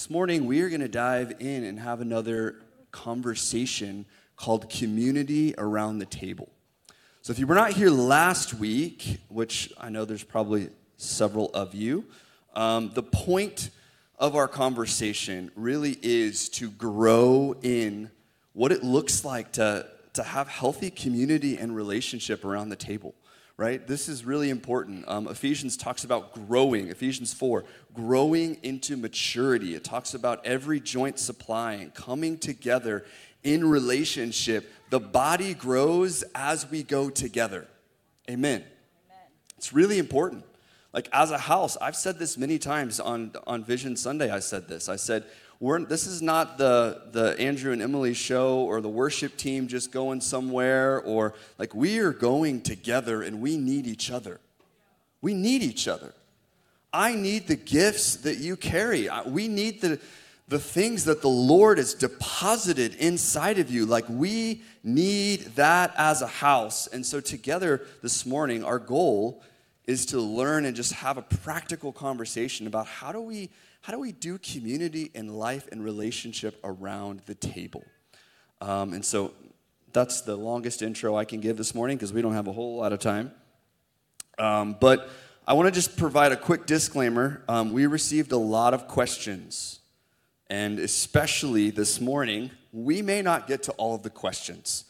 [0.00, 2.56] this morning we are going to dive in and have another
[2.90, 6.48] conversation called Community Around the Table.
[7.20, 11.74] So, if you were not here last week, which I know there's probably several of
[11.74, 12.06] you,
[12.54, 13.68] um, the point
[14.18, 18.10] of our conversation really is to grow in
[18.54, 23.14] what it looks like to, to have healthy community and relationship around the table
[23.60, 23.86] right?
[23.86, 25.04] This is really important.
[25.06, 27.62] Um, Ephesians talks about growing, Ephesians 4,
[27.92, 29.74] growing into maturity.
[29.74, 33.04] It talks about every joint supplying, coming together
[33.44, 34.72] in relationship.
[34.88, 37.68] The body grows as we go together.
[38.30, 38.64] Amen.
[38.64, 39.26] Amen.
[39.58, 40.42] It's really important.
[40.94, 44.30] Like as a house, I've said this many times on, on Vision Sunday.
[44.30, 44.88] I said this.
[44.88, 45.26] I said,
[45.60, 49.92] we're, this is not the, the Andrew and Emily show or the worship team just
[49.92, 54.40] going somewhere, or like we are going together and we need each other.
[55.20, 56.14] We need each other.
[56.94, 59.10] I need the gifts that you carry.
[59.26, 60.00] We need the,
[60.48, 63.84] the things that the Lord has deposited inside of you.
[63.84, 66.86] Like we need that as a house.
[66.86, 69.42] And so, together this morning, our goal
[69.86, 73.50] is to learn and just have a practical conversation about how do we
[73.80, 77.84] how do we do community and life and relationship around the table?
[78.60, 79.32] Um, and so
[79.92, 82.76] that's the longest intro I can give this morning because we don't have a whole
[82.76, 83.32] lot of time.
[84.38, 85.08] Um, but
[85.46, 87.42] I want to just provide a quick disclaimer.
[87.48, 89.80] Um, we received a lot of questions,
[90.48, 94.84] and especially this morning, we may not get to all of the questions.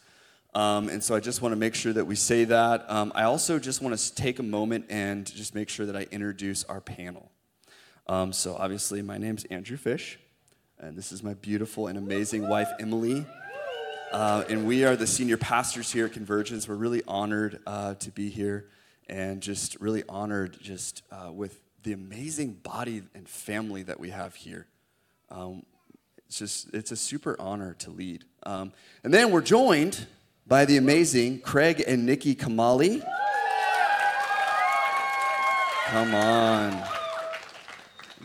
[0.52, 2.91] Um, and so I just want to make sure that we say that.
[2.91, 6.08] Um, I also just want to take a moment and just make sure that I
[6.11, 7.30] introduce our panel.
[8.11, 10.19] Um, so, obviously, my name's Andrew Fish,
[10.80, 13.25] and this is my beautiful and amazing wife, Emily.
[14.11, 16.69] Uh, and we are the senior pastors here at Convergence.
[16.69, 18.67] We're really honored uh, to be here
[19.08, 24.34] and just really honored just uh, with the amazing body and family that we have
[24.34, 24.67] here.
[25.30, 25.62] Um,
[26.27, 28.24] it's just, it's a super honor to lead.
[28.42, 28.72] Um,
[29.05, 30.05] and then we're joined
[30.48, 33.05] by the amazing Craig and Nikki Comolli.
[35.86, 36.99] Come on.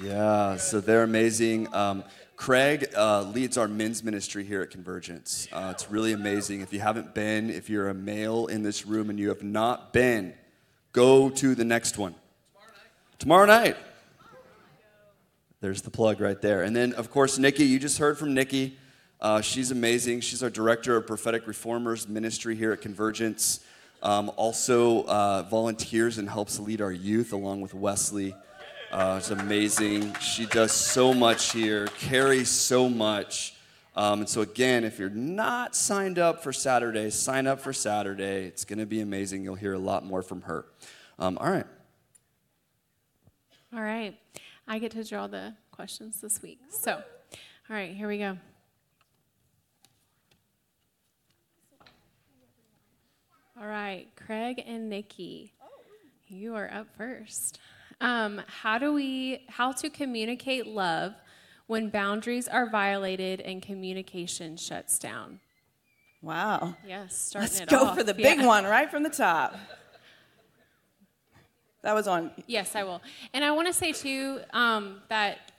[0.02, 1.74] Yeah, so they're amazing.
[1.74, 2.04] Um,
[2.36, 5.48] Craig uh, leads our men's ministry here at Convergence.
[5.54, 6.60] Uh, it's really amazing.
[6.60, 9.94] If you haven't been, if you're a male in this room and you have not
[9.94, 10.34] been,
[10.92, 12.14] go to the next one.
[13.20, 13.78] Tomorrow night.
[15.62, 16.64] There's the plug right there.
[16.64, 18.78] And then, of course, Nikki, you just heard from Nikki.
[19.22, 20.20] Uh, she's amazing.
[20.20, 23.62] She's our director of prophetic reformers ministry here at Convergence.
[24.04, 28.36] Um, also uh, volunteers and helps lead our youth along with Wesley.
[28.92, 30.14] Uh, it's amazing.
[30.16, 33.56] She does so much here, carries so much.
[33.96, 38.46] Um, and so, again, if you're not signed up for Saturday, sign up for Saturday.
[38.46, 39.44] It's going to be amazing.
[39.44, 40.66] You'll hear a lot more from her.
[41.18, 41.66] Um, all right.
[43.74, 44.18] All right.
[44.68, 46.60] I get to draw the questions this week.
[46.70, 48.38] So, all right, here we go.
[53.60, 55.54] All right, Craig and Nikki,
[56.28, 57.60] you are up first.
[58.02, 61.14] Um, how do we, how to communicate love
[61.68, 65.40] when boundaries are violated and communication shuts down?
[66.22, 66.76] Wow.
[66.88, 67.98] Yes, starting Let's go off.
[67.98, 68.48] for the big Yeah.
[68.48, 69.56] one right from the top.
[71.84, 72.32] That was on.
[72.48, 73.02] Yes, I will.
[73.34, 75.52] And I want to say too um, that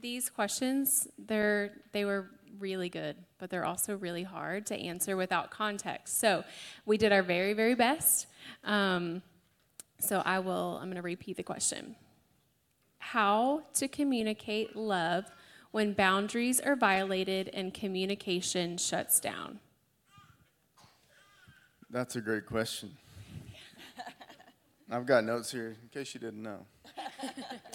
[0.00, 5.50] these questions, they're they were really good, but they're also really hard to answer without
[5.50, 6.18] context.
[6.18, 6.44] So
[6.86, 8.26] we did our very very best.
[8.64, 9.20] Um,
[9.98, 10.78] so I will.
[10.80, 11.96] I'm going to repeat the question.
[12.98, 15.26] How to communicate love
[15.70, 19.60] when boundaries are violated and communication shuts down?
[21.90, 22.96] That's a great question.
[24.90, 26.66] I've got notes here in case you didn't know.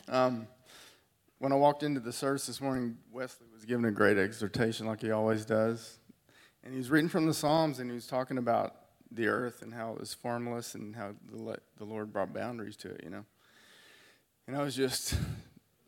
[0.07, 0.45] Um,
[1.37, 5.01] when I walked into the service this morning, Wesley was giving a great exhortation like
[5.01, 5.99] he always does.
[6.63, 8.75] And he was reading from the Psalms and he was talking about
[9.11, 12.89] the earth and how it was formless and how the, the Lord brought boundaries to
[12.89, 13.25] it, you know.
[14.47, 15.15] And I was just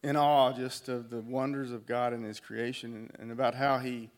[0.03, 3.79] in awe just of the wonders of God and his creation and, and about how
[3.79, 4.09] he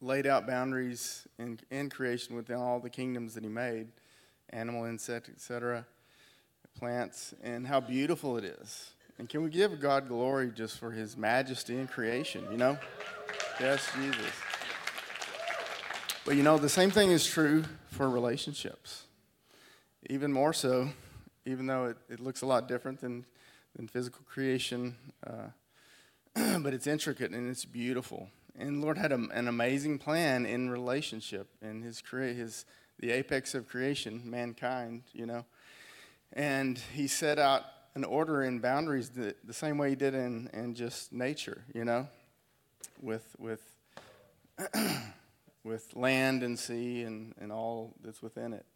[0.00, 3.88] laid out boundaries in, in creation within all the kingdoms that he made
[4.50, 5.84] animal, insect, etc.,
[6.78, 8.90] plants, and how beautiful it is.
[9.18, 12.78] And can we give God glory just for his majesty in creation, you know?
[13.60, 14.47] Yes, Jesus.
[16.28, 19.04] But you know, the same thing is true for relationships.
[20.10, 20.90] Even more so,
[21.46, 23.24] even though it, it looks a lot different than,
[23.74, 24.94] than physical creation,
[25.26, 25.48] uh,
[26.58, 28.28] but it's intricate and it's beautiful.
[28.58, 32.66] And Lord had a, an amazing plan in relationship in his, crea- his
[32.98, 35.46] the apex of creation, mankind, you know.
[36.34, 37.62] And he set out
[37.94, 41.86] an order in boundaries the, the same way he did in, in just nature, you
[41.86, 42.06] know,
[43.00, 43.62] with, with,
[45.64, 48.66] with land and sea and, and all that's within it.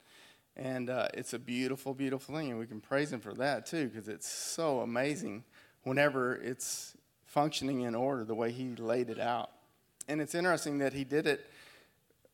[0.57, 2.51] And uh, it's a beautiful, beautiful thing.
[2.51, 5.45] And we can praise him for that too, because it's so amazing
[5.85, 6.95] whenever it's
[7.25, 9.51] functioning in order the way he laid it out.
[10.09, 11.47] And it's interesting that he did it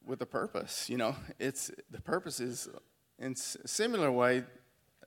[0.04, 0.88] with a purpose.
[0.88, 2.68] You know, it's the purpose is
[3.18, 4.44] in a similar way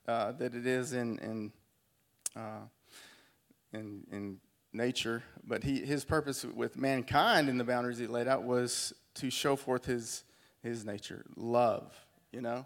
[0.08, 1.52] uh, that it is in in,
[2.36, 2.62] uh,
[3.74, 4.40] in in
[4.72, 5.24] nature.
[5.46, 9.56] But he his purpose with mankind in the boundaries he laid out was to show
[9.56, 10.24] forth his
[10.62, 11.94] his nature, love.
[12.32, 12.66] You know.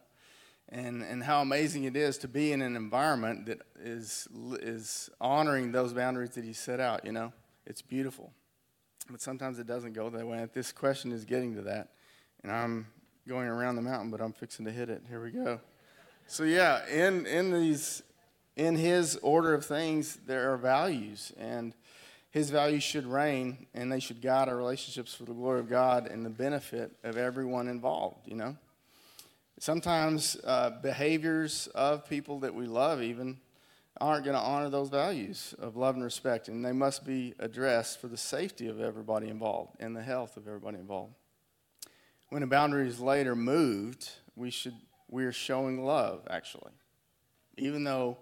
[0.70, 4.28] And, and how amazing it is to be in an environment that is,
[4.60, 7.32] is honoring those boundaries that he set out, you know?
[7.68, 8.34] It's beautiful.
[9.08, 10.48] But sometimes it doesn't go that way.
[10.54, 11.90] This question is getting to that.
[12.42, 12.88] And I'm
[13.28, 15.04] going around the mountain, but I'm fixing to hit it.
[15.08, 15.60] Here we go.
[16.28, 18.02] So yeah, in in these
[18.56, 21.76] in his order of things, there are values, and
[22.36, 26.06] his values should reign, and they should guide our relationships for the glory of God
[26.06, 28.28] and the benefit of everyone involved.
[28.28, 28.58] You know,
[29.58, 33.38] sometimes uh, behaviors of people that we love even
[34.02, 38.02] aren't going to honor those values of love and respect, and they must be addressed
[38.02, 41.14] for the safety of everybody involved and the health of everybody involved.
[42.32, 44.76] When a boundary is later moved, we should
[45.08, 46.74] we are showing love actually,
[47.56, 48.18] even though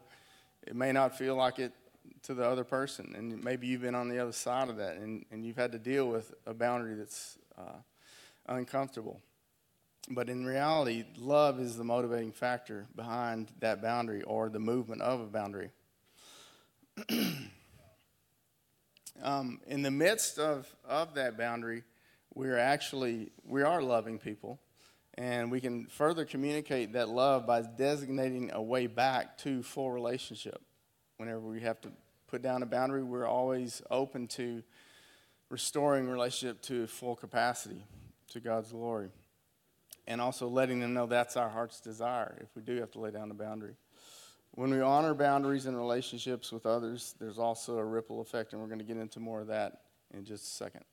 [0.68, 1.74] it may not feel like it
[2.24, 5.26] to the other person, and maybe you've been on the other side of that, and,
[5.32, 7.80] and you've had to deal with a boundary that's uh,
[8.48, 9.20] uncomfortable.
[10.10, 15.22] But in reality, love is the motivating factor behind that boundary or the movement of
[15.22, 15.70] a boundary.
[19.22, 21.84] um, in the midst of, of that boundary,
[22.36, 24.60] we're actually we are loving people
[25.16, 30.62] and we can further communicate that love by designating a way back to full relationship
[31.24, 31.90] whenever we have to
[32.28, 34.62] put down a boundary we're always open to
[35.50, 37.82] restoring relationship to full capacity
[38.30, 39.08] to god's glory.
[40.06, 43.12] And also letting them know that's our heart's desire if we do have to lay
[43.12, 43.76] down a boundary.
[44.52, 48.68] When we honor boundaries in relationships with others there's also a ripple effect and we're
[48.68, 49.80] going to get into more of that
[50.14, 50.84] in just a second.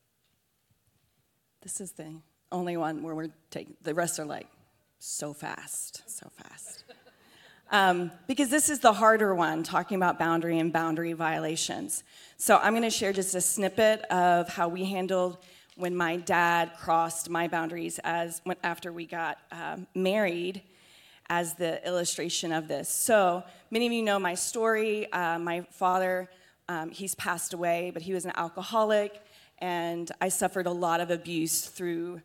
[1.60, 2.20] This is the
[2.52, 4.46] only one where we're taking, the rest are like
[5.00, 6.84] so fast, so fast.
[7.72, 12.02] Um, because this is the harder one, talking about boundary and boundary violations.
[12.36, 15.38] So I'm going to share just a snippet of how we handled
[15.76, 20.62] when my dad crossed my boundaries as when, after we got um, married
[21.28, 22.88] as the illustration of this.
[22.88, 25.10] So many of you know my story.
[25.12, 26.28] Uh, my father,
[26.68, 29.22] um, he's passed away, but he was an alcoholic,
[29.58, 32.20] and I suffered a lot of abuse through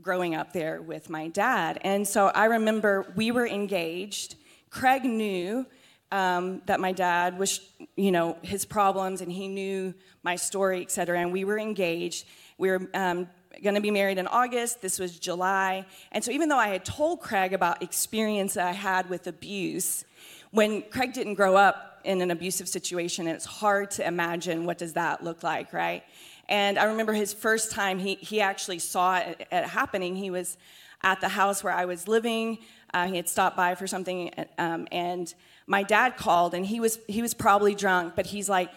[0.00, 1.80] growing up there with my dad.
[1.82, 4.36] And so I remember we were engaged.
[4.70, 5.66] Craig knew
[6.12, 7.60] um, that my dad was,
[7.96, 11.18] you know, his problems, and he knew my story, et cetera.
[11.18, 12.26] And we were engaged.
[12.58, 13.28] We were um,
[13.62, 14.82] going to be married in August.
[14.82, 15.86] This was July.
[16.12, 20.04] And so even though I had told Craig about experience that I had with abuse,
[20.50, 24.92] when Craig didn't grow up in an abusive situation, it's hard to imagine what does
[24.92, 26.04] that look like, right?
[26.48, 30.14] And I remember his first time, he, he actually saw it, it happening.
[30.14, 30.56] He was
[31.02, 32.58] at the house where I was living.
[32.96, 35.34] Uh, he had stopped by for something, um, and
[35.66, 38.70] my dad called, and he was, he was probably drunk, but he's like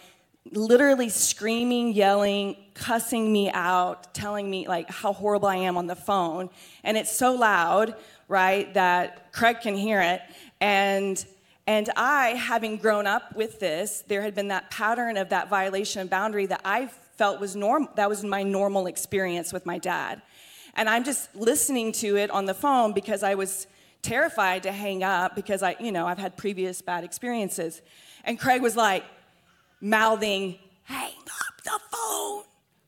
[0.52, 5.96] literally screaming, yelling, cussing me out, telling me like how horrible I am on the
[5.96, 6.50] phone.
[6.84, 7.96] And it's so loud,
[8.28, 10.22] right, that Craig can hear it.
[10.60, 11.26] And
[11.66, 16.02] and I, having grown up with this, there had been that pattern of that violation
[16.02, 17.90] of boundary that I felt was normal.
[17.96, 20.22] That was my normal experience with my dad.
[20.76, 23.68] And I'm just listening to it on the phone because I was
[24.02, 27.82] terrified to hang up because I, you know, I've had previous bad experiences.
[28.24, 29.04] And Craig was like
[29.82, 32.44] mouthing, hang up the phone.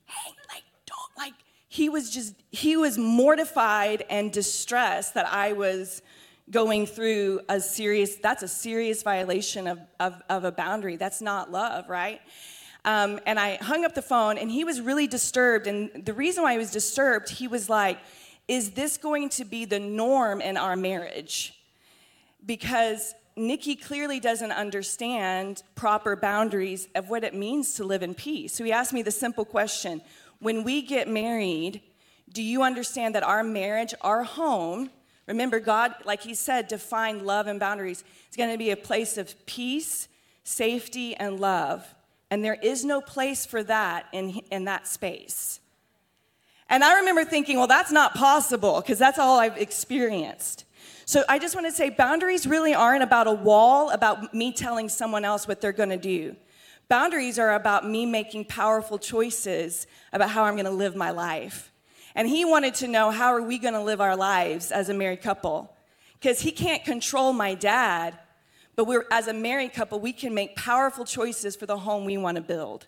[0.06, 1.34] Hang, like, don't, like,
[1.68, 6.02] he was just, he was mortified and distressed that I was
[6.50, 10.98] going through a serious, that's a serious violation of, of, of a boundary.
[10.98, 12.22] That's not love, right?
[12.84, 15.68] Um, and I hung up the phone, and he was really disturbed.
[15.68, 18.00] And the reason why he was disturbed, he was like,
[18.52, 21.54] Is this going to be the norm in our marriage?
[22.46, 28.54] Because Nikki clearly doesn't understand proper boundaries of what it means to live in peace.
[28.54, 30.02] So he asked me the simple question
[30.40, 31.82] When we get married,
[32.30, 34.90] do you understand that our marriage, our home,
[35.28, 39.18] remember, God, like he said, defined love and boundaries, is going to be a place
[39.18, 40.10] of peace,
[40.44, 41.96] safety, and love.
[42.30, 45.61] And there is no place for that in, in that space.
[46.72, 50.64] And I remember thinking, well, that's not possible because that's all I've experienced.
[51.04, 54.88] So I just want to say boundaries really aren't about a wall, about me telling
[54.88, 56.38] someone else what they're going to do.
[56.88, 61.74] Boundaries are about me making powerful choices about how I'm going to live my life.
[62.16, 64.94] And he wanted to know how are we going to live our lives as a
[64.94, 65.76] married couple?
[66.22, 68.18] Because he can't control my dad,
[68.78, 72.18] but we're as a married couple, we can make powerful choices for the home we
[72.18, 72.88] want to build.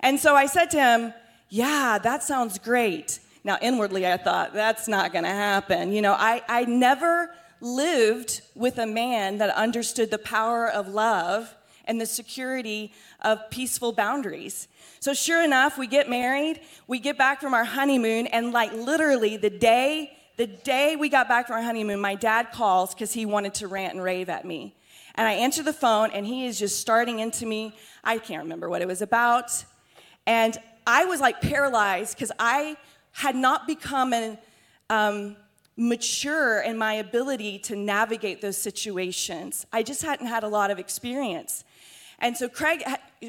[0.00, 1.14] And so I said to him,
[1.54, 5.92] "Yeah, that sounds great." Now inwardly I thought that's not going to happen.
[5.92, 11.54] You know, I I never lived with a man that understood the power of love
[11.86, 14.68] and the security of peaceful boundaries.
[15.00, 19.36] So, sure enough, we get married, we get back from our honeymoon, and like literally
[19.36, 23.26] the day, the day we got back from our honeymoon, my dad calls because he
[23.26, 24.74] wanted to rant and rave at me.
[25.14, 27.76] And I answer the phone, and he is just starting into me.
[28.02, 29.64] I can't remember what it was about.
[30.26, 32.76] And I was like paralyzed because I
[33.12, 34.38] had not become an,
[34.90, 35.36] um,
[35.76, 39.66] mature in my ability to navigate those situations.
[39.72, 41.64] I just hadn't had a lot of experience.
[42.20, 42.84] And so Craig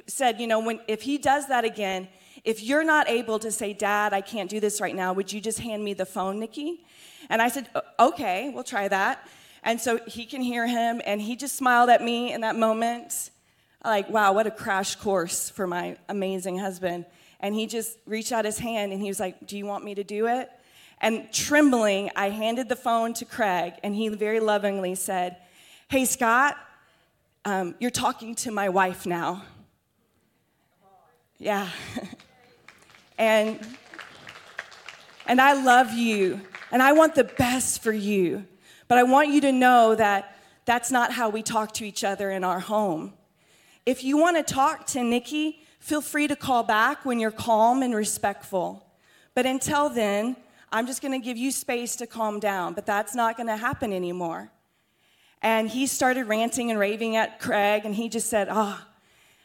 [0.08, 2.08] said, you know, when if he does that again,
[2.44, 5.14] if you're not able to say, "Dad, I can't do this right now.
[5.14, 6.86] Would you just hand me the phone, Nikki?"
[7.30, 7.68] And I said,
[8.00, 9.28] "Okay, we'll try that."
[9.64, 13.32] And so he can hear him and he just smiled at me in that moment.
[13.84, 17.06] Like, wow, what a crash course for my amazing husband.
[17.46, 19.94] And he just reached out his hand and he was like, "Do you want me
[19.96, 20.50] to do it?"
[21.02, 25.38] And trembling, I handed the phone to Craig, and he very lovingly said,
[25.88, 26.58] Hey, Scott,
[27.44, 29.44] um, you're talking to my wife now.
[31.38, 31.70] Yeah.
[33.18, 33.60] and,
[35.28, 38.46] and I love you, and I want the best for you.
[38.88, 42.32] But I want you to know that that's not how we talk to each other
[42.32, 43.14] in our home.
[43.86, 47.84] If you want to talk to Nikki, feel free to call back when you're calm
[47.84, 48.84] and respectful.
[49.36, 50.36] But until then,
[50.72, 53.56] I'm just going to give you space to calm down, but that's not going to
[53.56, 54.50] happen anymore.
[55.44, 58.84] And he started ranting and raving at Craig, and he just said, Oh,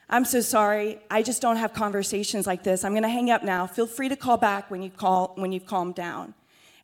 [0.08, 0.98] I'm so sorry.
[1.10, 2.84] I just don't have conversations like this.
[2.84, 3.66] I'm going to hang up now.
[3.66, 6.32] Feel free to call back when you call when you've calmed down.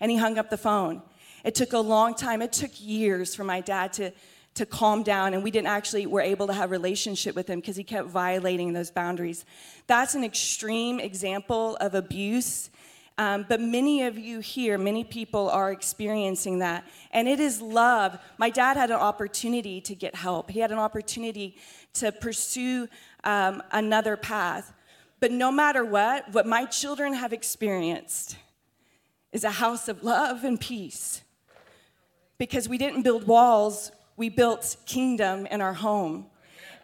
[0.00, 1.00] And he hung up the phone.
[1.44, 2.42] It took a long time.
[2.42, 4.12] It took years for my dad to
[4.56, 7.76] to calm down and we didn't actually were able to have relationship with him because
[7.76, 9.44] he kept violating those boundaries
[9.86, 12.70] that's an extreme example of abuse
[13.18, 16.86] um, but many of you here, many people are experiencing that.
[17.12, 18.18] And it is love.
[18.36, 21.56] My dad had an opportunity to get help, he had an opportunity
[21.94, 22.88] to pursue
[23.25, 24.72] um, another path.
[25.18, 28.36] But no matter what, what my children have experienced
[29.32, 31.22] is a house of love and peace.
[32.36, 36.26] Because we didn't build walls, we built kingdom in our home.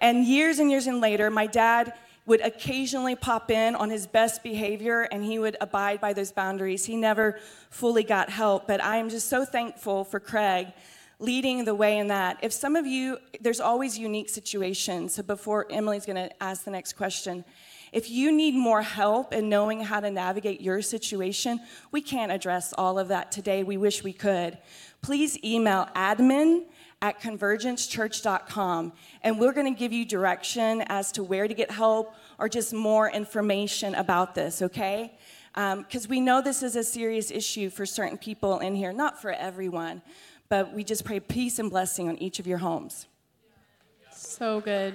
[0.01, 1.95] And years and years and later, my dad
[2.27, 6.85] would occasionally pop in on his best behavior and he would abide by those boundaries.
[6.85, 7.39] He never
[7.71, 10.69] fully got help, but I am just so thankful for Craig
[11.19, 12.37] leading the way in that.
[12.43, 15.15] If some of you, there's always unique situations.
[15.15, 17.45] So before Emily's going to ask the next question,
[17.93, 21.61] if you need more help in knowing how to navigate your situation,
[21.93, 23.62] we can't address all of that today.
[23.62, 24.59] We wish we could.
[25.01, 26.65] Please email admin
[27.02, 28.92] at convergencechurch.com.
[29.23, 32.73] And we're going to give you direction as to where to get help or just
[32.73, 35.12] more information about this, okay?
[35.52, 39.21] Because um, we know this is a serious issue for certain people in here, not
[39.21, 40.00] for everyone,
[40.49, 43.06] but we just pray peace and blessing on each of your homes.
[44.12, 44.94] So good.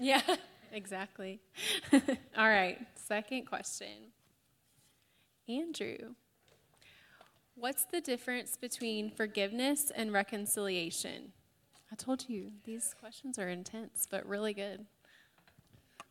[0.00, 0.22] Yeah,
[0.72, 1.40] exactly.
[1.92, 2.00] All
[2.48, 4.12] right, second question.
[5.48, 6.14] Andrew,
[7.54, 11.32] what's the difference between forgiveness and reconciliation?
[11.90, 14.84] I told you these questions are intense, but really good.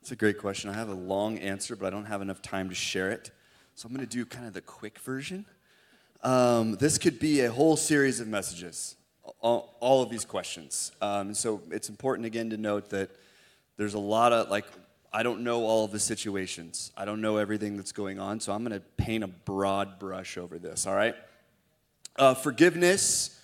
[0.01, 0.72] It's a great question.
[0.72, 3.29] I have a long answer, but I don't have enough time to share it.
[3.75, 5.46] So I'm going to do kind of the quick version.
[6.24, 8.96] Um, this could be a whole series of messages,
[9.39, 10.91] all, all of these questions.
[11.00, 13.12] Um, so it's important again to note that
[13.77, 14.65] there's a lot of like
[15.12, 16.92] I don't know all of the situations.
[16.98, 20.38] I don't know everything that's going on, so I'm going to paint a broad brush
[20.38, 21.16] over this, all right?
[22.18, 23.40] Uh, forgiveness,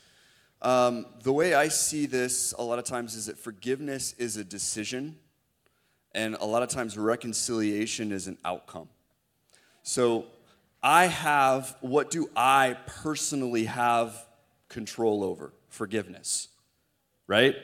[0.62, 4.44] um, the way I see this a lot of times is that forgiveness is a
[4.44, 5.18] decision,
[6.14, 8.90] and a lot of times reconciliation is an outcome.
[9.84, 10.26] So
[10.82, 14.26] I have, what do I personally have
[14.70, 15.54] control over?
[15.70, 16.50] Forgiveness,
[17.26, 17.56] right?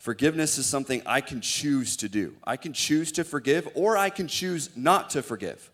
[0.00, 2.34] Forgiveness is something I can choose to do.
[2.42, 5.70] I can choose to forgive or I can choose not to forgive.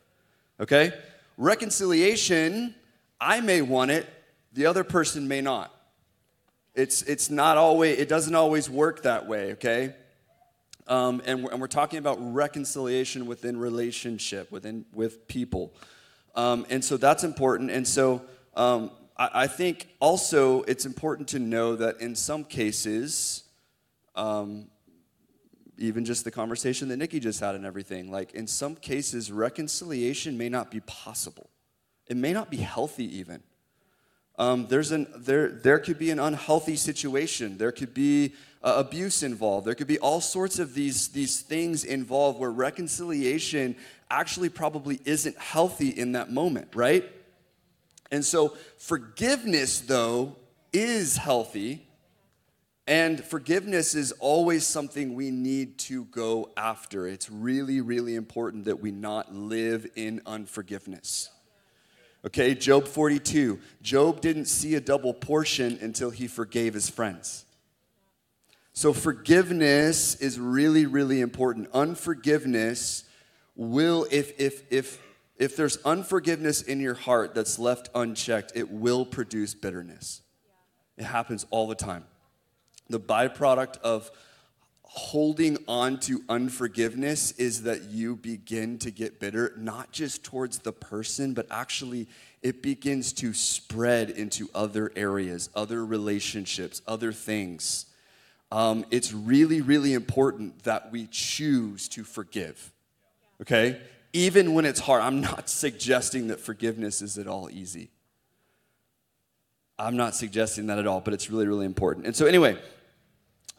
[0.59, 0.93] Okay?
[1.37, 2.75] Reconciliation,
[3.21, 4.05] I may want it,
[4.53, 5.73] the other person may not.
[6.75, 9.95] It's, it's not always, it doesn't always work that way, okay?
[10.89, 15.73] Um, and, we're, and we're talking about reconciliation within relationship, within with people.
[16.35, 17.71] Um, and so that's important.
[17.71, 18.23] And so
[18.57, 23.45] um, I, I think also it's important to know that in some cases,
[24.17, 24.69] um,
[25.79, 30.39] even just the conversation that Nikki just had and everything, like in some cases, reconciliation
[30.39, 31.51] may not be possible.
[32.07, 33.43] It may not be healthy even.
[34.39, 37.57] Um, there's an, there, there could be an unhealthy situation.
[37.57, 39.67] There could be uh, abuse involved.
[39.67, 43.77] There could be all sorts of these, these things involved where reconciliation
[44.11, 47.11] actually probably isn't healthy in that moment, right?
[48.11, 50.37] And so forgiveness, though,
[50.73, 51.87] is healthy.
[52.87, 57.09] And forgiveness is always something we need to go after.
[57.09, 61.31] It's really, really important that we not live in unforgiveness.
[62.25, 63.59] Okay, Job 42.
[63.83, 67.45] Job didn't see a double portion until he forgave his friends.
[68.73, 71.69] So, forgiveness is really, really important.
[71.73, 73.05] Unforgiveness
[73.55, 75.03] will, if, if, if,
[75.39, 80.21] if there's unforgiveness in your heart that's left unchecked, it will produce bitterness.
[80.97, 82.05] It happens all the time.
[82.89, 84.11] The byproduct of
[84.97, 90.73] holding on to unforgiveness is that you begin to get bitter, not just towards the
[90.73, 92.09] person, but actually
[92.43, 97.87] it begins to spread into other areas, other relationships, other things.
[98.51, 102.73] Um, it's really, really important that we choose to forgive,
[103.43, 103.81] okay?
[104.13, 105.03] Even when it's hard.
[105.03, 107.91] I'm not suggesting that forgiveness is at all easy.
[109.79, 112.07] I'm not suggesting that at all, but it's really, really important.
[112.07, 112.57] And so, anyway,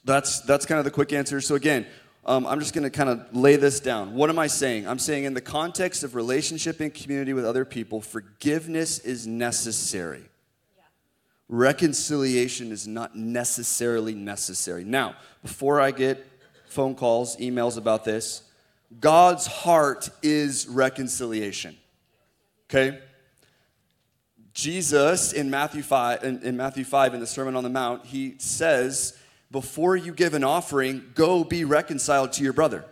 [0.07, 1.39] that's that's kind of the quick answer.
[1.41, 1.85] So again,
[2.25, 4.15] um, I'm just going to kind of lay this down.
[4.15, 4.87] What am I saying?
[4.87, 10.23] I'm saying in the context of relationship and community with other people, forgiveness is necessary.
[11.49, 14.83] Reconciliation is not necessarily necessary.
[14.83, 16.25] Now, before I get
[16.67, 18.43] phone calls, emails about this,
[18.99, 21.77] God's heart is reconciliation.
[22.69, 22.99] Okay?
[24.53, 28.35] Jesus in Matthew 5 in, in Matthew 5 in the Sermon on the Mount, he
[28.39, 29.17] says
[29.51, 32.85] before you give an offering, go be reconciled to your brother.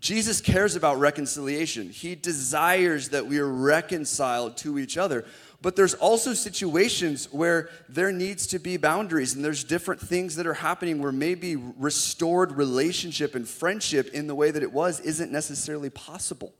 [0.00, 1.90] Jesus cares about reconciliation.
[1.90, 5.24] He desires that we are reconciled to each other.
[5.60, 10.46] But there's also situations where there needs to be boundaries and there's different things that
[10.46, 15.32] are happening where maybe restored relationship and friendship in the way that it was isn't
[15.32, 16.54] necessarily possible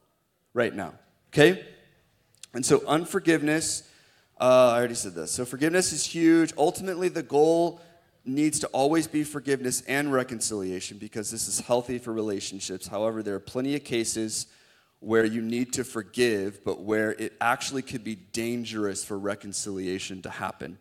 [0.52, 0.94] right now.
[1.32, 1.64] Okay?
[2.54, 3.88] And so unforgiveness,
[4.40, 5.30] uh, I already said this.
[5.30, 6.52] So forgiveness is huge.
[6.58, 7.80] Ultimately, the goal
[8.28, 12.86] needs to always be forgiveness and reconciliation because this is healthy for relationships.
[12.86, 14.46] However, there are plenty of cases
[15.00, 20.30] where you need to forgive, but where it actually could be dangerous for reconciliation to
[20.30, 20.78] happen,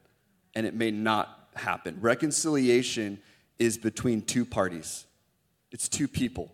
[0.56, 1.98] and it may not happen.
[2.02, 3.20] Reconciliation
[3.60, 5.06] is between two parties,
[5.72, 6.52] it's two people,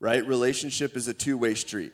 [0.00, 0.26] right?
[0.26, 1.92] Relationship is a two way street.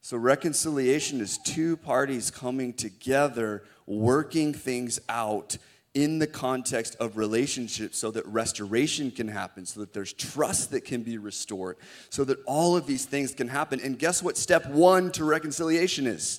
[0.00, 5.58] So, reconciliation is two parties coming together, working things out
[5.98, 10.84] in the context of relationships so that restoration can happen, so that there's trust that
[10.84, 11.76] can be restored,
[12.08, 13.80] so that all of these things can happen.
[13.80, 16.38] And guess what step one to reconciliation is?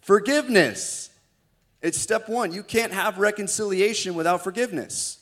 [0.00, 1.10] Forgiveness.
[1.82, 2.54] It's step one.
[2.54, 5.18] You can't have reconciliation without forgiveness.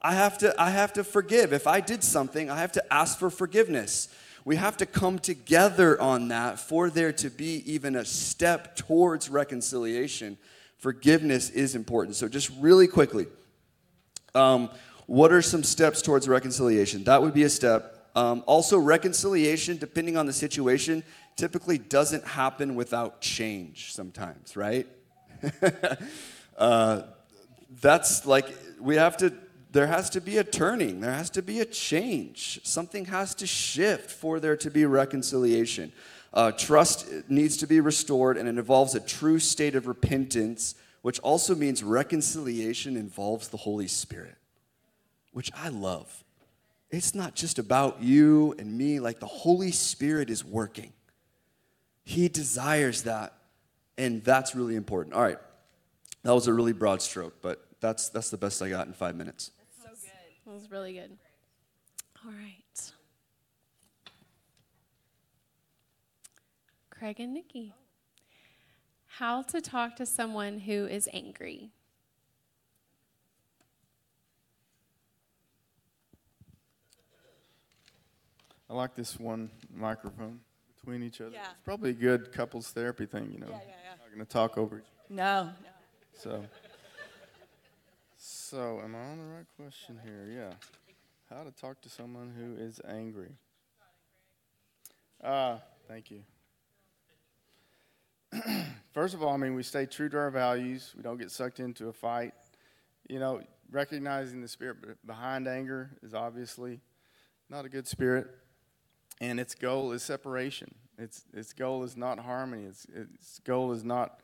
[0.00, 1.52] I have to, I have to forgive.
[1.52, 4.08] If I did something, I have to ask for forgiveness.
[4.46, 9.28] We have to come together on that for there to be even a step towards
[9.28, 10.38] reconciliation
[10.86, 12.14] forgiveness is important.
[12.14, 13.26] So, just really quickly,
[14.36, 14.70] um,
[15.06, 17.02] what are some steps towards reconciliation?
[17.02, 18.08] That would be a step.
[18.14, 21.02] Um, also, reconciliation, depending on the situation,
[21.34, 24.86] typically doesn't happen without change sometimes, right?
[26.56, 27.02] uh,
[27.80, 28.46] that's like,
[28.80, 29.32] we have to,
[29.72, 32.60] there has to be a turning, there has to be a change.
[32.62, 35.90] Something has to shift for there to be reconciliation.
[36.36, 41.18] Uh, trust needs to be restored, and it involves a true state of repentance, which
[41.20, 44.36] also means reconciliation involves the Holy Spirit,
[45.32, 46.24] which I love.
[46.90, 50.92] It's not just about you and me, like the Holy Spirit is working.
[52.04, 53.32] He desires that,
[53.96, 55.14] and that's really important.
[55.14, 55.38] All right,
[56.22, 59.16] that was a really broad stroke, but that's, that's the best I got in five
[59.16, 59.52] minutes.
[59.58, 60.44] That's so good.
[60.44, 61.16] That was really good.
[62.26, 62.65] All right.
[66.98, 67.74] Craig and Nikki.
[69.06, 71.70] How to talk to someone who is angry.
[78.68, 80.40] I like this one microphone
[80.74, 81.32] between each other.
[81.32, 81.50] Yeah.
[81.50, 83.46] It's probably a good couples therapy thing, you know.
[83.48, 83.90] Yeah, yeah, yeah.
[84.00, 85.50] Not going to talk over each No, no.
[86.14, 86.44] So,
[88.16, 90.26] so am I on the right question here?
[90.34, 90.54] Yeah.
[91.28, 93.32] How to talk to someone who is angry.
[95.22, 96.22] Uh, thank you.
[98.92, 100.92] First of all, I mean, we stay true to our values.
[100.96, 102.32] We don't get sucked into a fight.
[103.08, 106.80] You know, recognizing the spirit behind anger is obviously
[107.48, 108.28] not a good spirit,
[109.20, 110.74] and its goal is separation.
[110.98, 112.64] Its its goal is not harmony.
[112.64, 114.20] Its its goal is not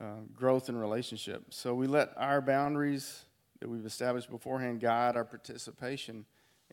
[0.00, 1.46] uh, growth in relationship.
[1.50, 3.24] So we let our boundaries
[3.60, 6.24] that we've established beforehand guide our participation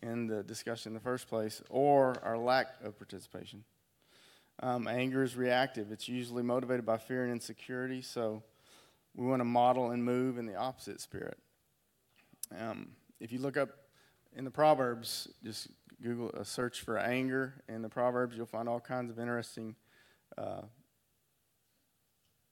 [0.02, 3.64] in the discussion in the first place, or our lack of participation.
[4.60, 5.92] Um, anger is reactive.
[5.92, 8.02] It's usually motivated by fear and insecurity.
[8.02, 8.42] So
[9.16, 11.38] we want to model and move in the opposite spirit.
[12.58, 12.90] Um,
[13.20, 13.70] if you look up
[14.36, 15.68] in the Proverbs, just
[16.02, 19.76] Google a search for anger in the Proverbs, you'll find all kinds of interesting
[20.38, 20.62] uh,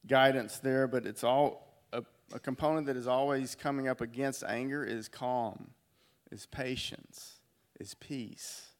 [0.05, 0.87] guidance there.
[0.87, 5.71] But it's all a, a component that is always coming up against anger is calm,
[6.31, 7.39] is patience,
[7.79, 8.74] is peace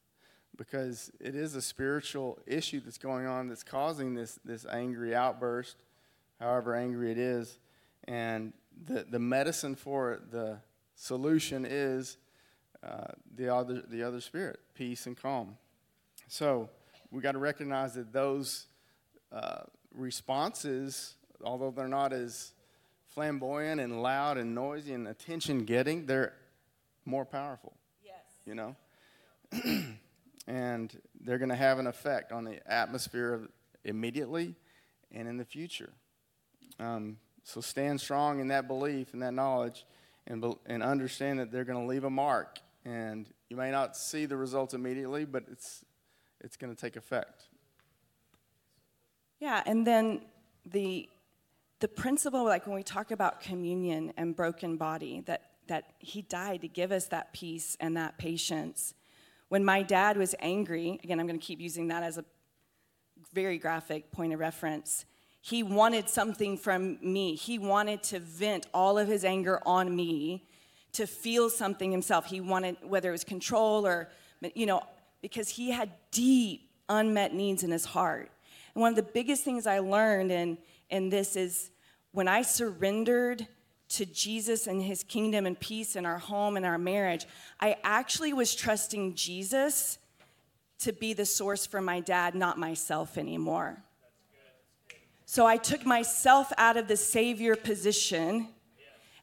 [0.57, 5.77] because it is a spiritual issue that's going on that's causing this, this angry outburst,
[6.39, 7.59] however angry it is.
[8.07, 8.53] And
[8.85, 10.59] the, the medicine for it, the
[10.95, 12.17] solution is
[12.83, 15.57] uh, the, other, the other spirit, peace and calm.
[16.27, 16.69] So
[17.11, 18.67] we got to recognize that those
[19.31, 19.61] uh,
[19.93, 22.53] responses, although they're not as
[23.07, 26.33] flamboyant and loud and noisy and attention getting, they're
[27.05, 27.73] more powerful.
[28.03, 28.15] Yes.
[28.45, 28.75] You know?
[30.47, 33.47] and they're going to have an effect on the atmosphere
[33.83, 34.55] immediately
[35.11, 35.91] and in the future.
[36.79, 39.85] Um, so stand strong in that belief and that knowledge
[40.27, 42.59] and, and understand that they're going to leave a mark.
[42.83, 45.85] And you may not see the results immediately, but it's,
[46.41, 47.43] it's going to take effect.
[49.39, 50.21] Yeah, and then
[50.65, 51.09] the,
[51.79, 56.61] the principle, like when we talk about communion and broken body, that, that he died
[56.61, 58.93] to give us that peace and that patience
[59.49, 62.25] when my dad was angry, again, I'm going to keep using that as a
[63.33, 65.05] very graphic point of reference.
[65.41, 67.35] He wanted something from me.
[67.35, 70.47] He wanted to vent all of his anger on me,
[70.93, 72.25] to feel something himself.
[72.25, 74.09] He wanted, whether it was control or,
[74.53, 74.81] you know,
[75.21, 78.31] because he had deep unmet needs in his heart.
[78.73, 80.57] And one of the biggest things I learned in,
[80.89, 81.71] in this is
[82.11, 83.45] when I surrendered
[83.89, 87.25] to Jesus and his kingdom and peace in our home and our marriage,
[87.59, 89.97] I actually was trusting Jesus
[90.79, 93.83] to be the source for my dad, not myself anymore.
[95.25, 98.49] So I took myself out of the savior position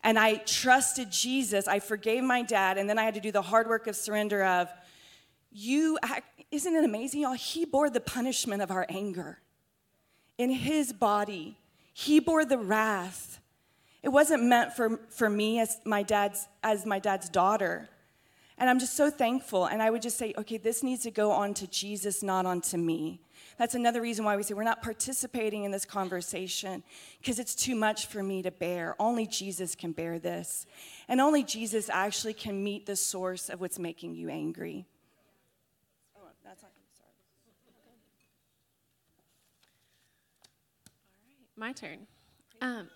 [0.05, 1.69] and I trusted Jesus.
[1.69, 4.43] I forgave my dad, and then I had to do the hard work of surrender
[4.43, 4.69] of,
[5.53, 5.97] you,
[6.51, 7.35] isn't it amazing, y'all?
[7.35, 9.39] He bore the punishment of our anger
[10.39, 11.57] in his body,
[11.93, 13.39] he bore the wrath
[14.03, 17.89] it wasn't meant for, for me as my dad's as my dad's daughter.
[18.59, 19.67] And I'm just so thankful.
[19.67, 22.77] And I would just say, okay, this needs to go on to Jesus, not onto
[22.77, 23.21] me.
[23.59, 26.83] That's another reason why we say we're not participating in this conversation
[27.19, 28.95] because it's too much for me to bear.
[28.99, 30.67] Only Jesus can bear this.
[31.09, 34.87] And only Jesus actually can meet the source of what's making you angry.
[36.17, 36.71] Oh, that's not.
[41.05, 42.07] All right, my turn.
[42.61, 42.89] Um,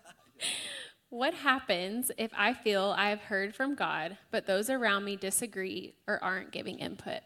[1.10, 5.94] what happens if I feel I have heard from God, but those around me disagree
[6.06, 7.20] or aren't giving input?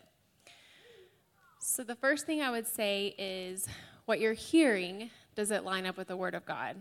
[1.60, 3.66] So, the first thing I would say is
[4.04, 6.76] what you're hearing, does it line up with the Word of God?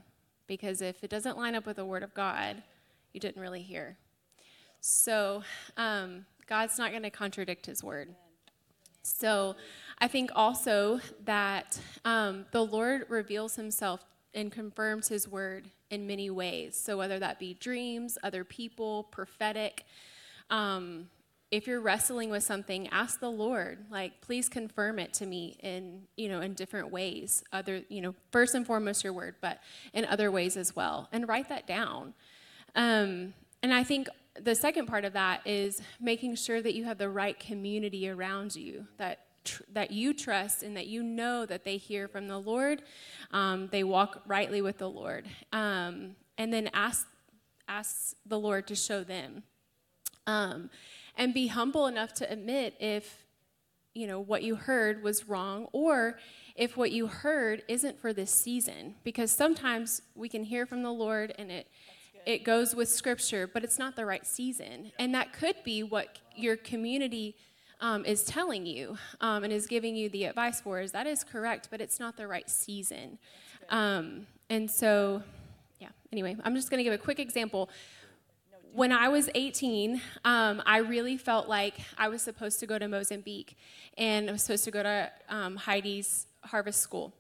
[0.48, 2.62] Because if it doesn't line up with the Word of God,
[3.14, 3.98] you didn't really hear.
[4.82, 5.42] So,
[5.76, 8.14] um, God's not going to contradict His Word.
[9.02, 9.56] So,
[10.00, 16.30] I think also that um, the Lord reveals Himself and confirms his word in many
[16.30, 16.80] ways.
[16.80, 19.86] So, whether that be dreams, other people, prophetic,
[20.50, 21.10] um,
[21.52, 26.02] if you're wrestling with something, ask the Lord, like, please confirm it to me in,
[26.18, 27.44] you know, in different ways.
[27.54, 29.60] Other, you know, first and foremost your word, but
[29.94, 31.08] in other ways as well.
[31.12, 32.14] And write that down.
[32.76, 34.10] Um, and I think
[34.42, 38.56] the second part of that is making sure that you have the right community around
[38.56, 42.38] you that tr- that you trust and that you know that they hear from the
[42.38, 42.82] Lord,
[43.32, 47.08] um, they walk rightly with the Lord, um, and then ask
[47.68, 49.44] ask the Lord to show them,
[50.28, 50.70] um,
[51.18, 53.26] and be humble enough to admit if
[53.96, 56.20] you know what you heard was wrong or
[56.56, 58.96] if what you heard isn't for this season.
[59.04, 61.68] Because sometimes we can hear from the lord and it
[62.26, 64.92] it goes with scripture but it's not the right season.
[65.00, 67.36] And that could be what your community
[67.86, 71.24] um, is telling you um, and is giving you the advice for is that is
[71.24, 73.20] correct, but it's not the right season.
[73.70, 75.22] Um, and so,
[75.80, 77.70] yeah, anyway, I'm just going to give a quick example.
[78.74, 82.88] when I was 18, um, I really felt like I was supposed to go to
[82.88, 83.56] Mozambique
[84.00, 87.14] and I was supposed to go to um, Heidi's harvest school,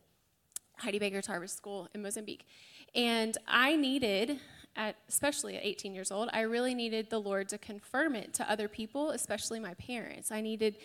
[0.78, 2.48] Heidi Baker's harvest school in Mozambique.
[2.96, 4.40] And I needed,
[4.76, 8.50] at, especially at 18 years old, I really needed the Lord to confirm it to
[8.50, 10.32] other people, especially my parents.
[10.32, 10.78] I needed.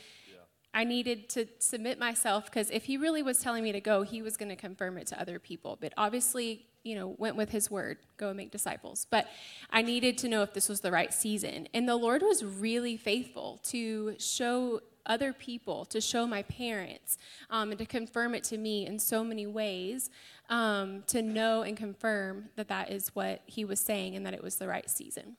[0.73, 4.23] I needed to submit myself because if he really was telling me to go, he
[4.23, 5.77] was going to confirm it to other people.
[5.81, 9.05] But obviously, you know, went with his word, go and make disciples.
[9.11, 9.27] But
[9.71, 11.67] I needed to know if this was the right season.
[11.75, 17.19] And the Lord was really faithful to show other people, to show my parents,
[17.51, 20.11] um, and to confirm it to me in so many ways,
[20.49, 24.43] um, to know and confirm that that is what he was saying and that it
[24.43, 25.37] was the right season.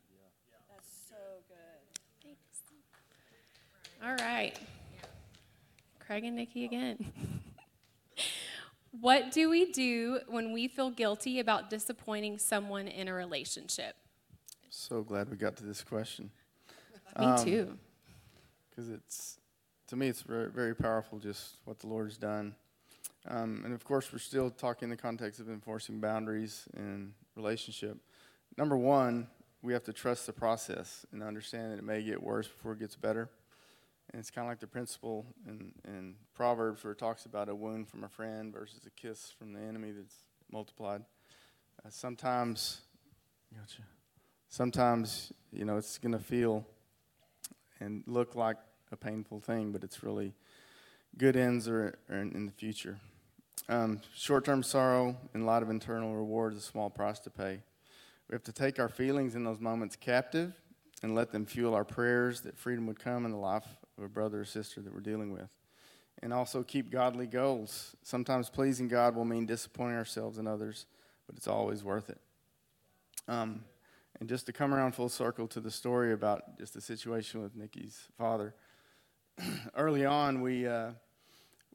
[0.70, 1.16] That's so
[1.48, 2.00] good.
[2.24, 2.62] Thanks.
[4.04, 4.58] All right.
[6.00, 7.12] Craig and Nikki again.
[9.00, 13.96] what do we do when we feel guilty about disappointing someone in a relationship?
[14.70, 16.32] So glad we got to this question.
[17.20, 17.78] Me Um, too.
[18.70, 19.38] because it's
[19.92, 22.56] to me it's very, very powerful just what the lord's done.
[23.28, 27.98] Um, and of course we're still talking in the context of enforcing boundaries in relationship.
[28.58, 29.28] Number one
[29.62, 32.80] we have to trust the process and understand that it may get worse before it
[32.80, 33.30] gets better.
[34.14, 37.54] And it's kind of like the principle in, in proverbs where it talks about a
[37.54, 40.16] wound from a friend versus a kiss from the enemy that's
[40.50, 41.02] multiplied.
[41.86, 42.80] Uh, sometimes
[43.54, 43.82] gotcha.
[44.48, 46.66] sometimes you know it's going to feel
[47.82, 48.56] and look like
[48.92, 50.34] a painful thing, but it's really
[51.18, 52.98] good ends are, in, in the future.
[53.70, 57.30] Um, Short term sorrow and a lot of internal reward is a small price to
[57.30, 57.60] pay.
[58.30, 60.54] We have to take our feelings in those moments captive
[61.04, 64.10] and let them fuel our prayers that freedom would come in the life of a
[64.10, 65.50] brother or sister that we're dealing with.
[66.24, 67.96] And also keep godly goals.
[68.04, 70.86] Sometimes pleasing God will mean disappointing ourselves and others,
[71.28, 72.20] but it's always worth it.
[73.28, 73.64] Um,
[74.20, 77.56] and just to come around full circle to the story about just the situation with
[77.56, 78.54] Nikki's father,
[79.76, 80.92] early on we, uh,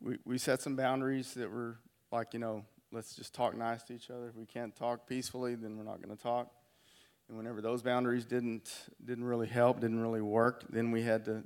[0.01, 1.79] we we set some boundaries that were
[2.13, 4.29] like you know let's just talk nice to each other.
[4.29, 6.51] If we can't talk peacefully, then we're not going to talk.
[7.29, 8.71] And whenever those boundaries didn't
[9.05, 11.43] didn't really help, didn't really work, then we had to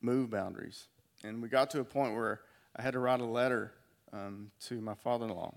[0.00, 0.88] move boundaries.
[1.22, 2.40] And we got to a point where
[2.74, 3.72] I had to write a letter
[4.12, 5.54] um, to my father-in-law,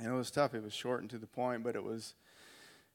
[0.00, 0.54] and it was tough.
[0.54, 2.14] It was short and to the point, but it was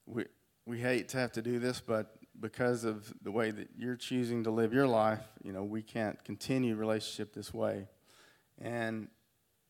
[0.06, 0.26] we
[0.66, 4.44] we hate to have to do this, but because of the way that you're choosing
[4.44, 7.88] to live your life, you know, we can't continue relationship this way.
[8.62, 9.08] And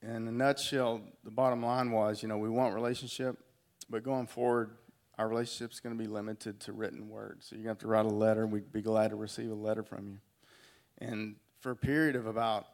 [0.01, 3.37] in a nutshell, the bottom line was, you know, we want relationship,
[3.89, 4.71] but going forward,
[5.17, 7.47] our relationship's going to be limited to written words.
[7.47, 8.47] So you're going to have to write a letter.
[8.47, 10.17] We'd be glad to receive a letter from you.
[10.99, 12.67] And for a period of about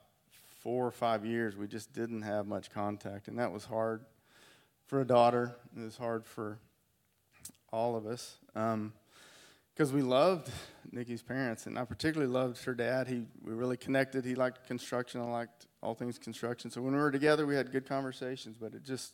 [0.59, 4.05] four or five years, we just didn't have much contact, and that was hard
[4.85, 5.55] for a daughter.
[5.75, 6.59] It was hard for
[7.71, 8.93] all of us, um,
[9.75, 10.49] because we loved
[10.91, 13.07] Nikki's parents, and I particularly loved her dad.
[13.07, 14.23] He we really connected.
[14.23, 15.19] He liked construction.
[15.19, 16.71] I liked all things construction.
[16.71, 19.13] So when we were together, we had good conversations, but it just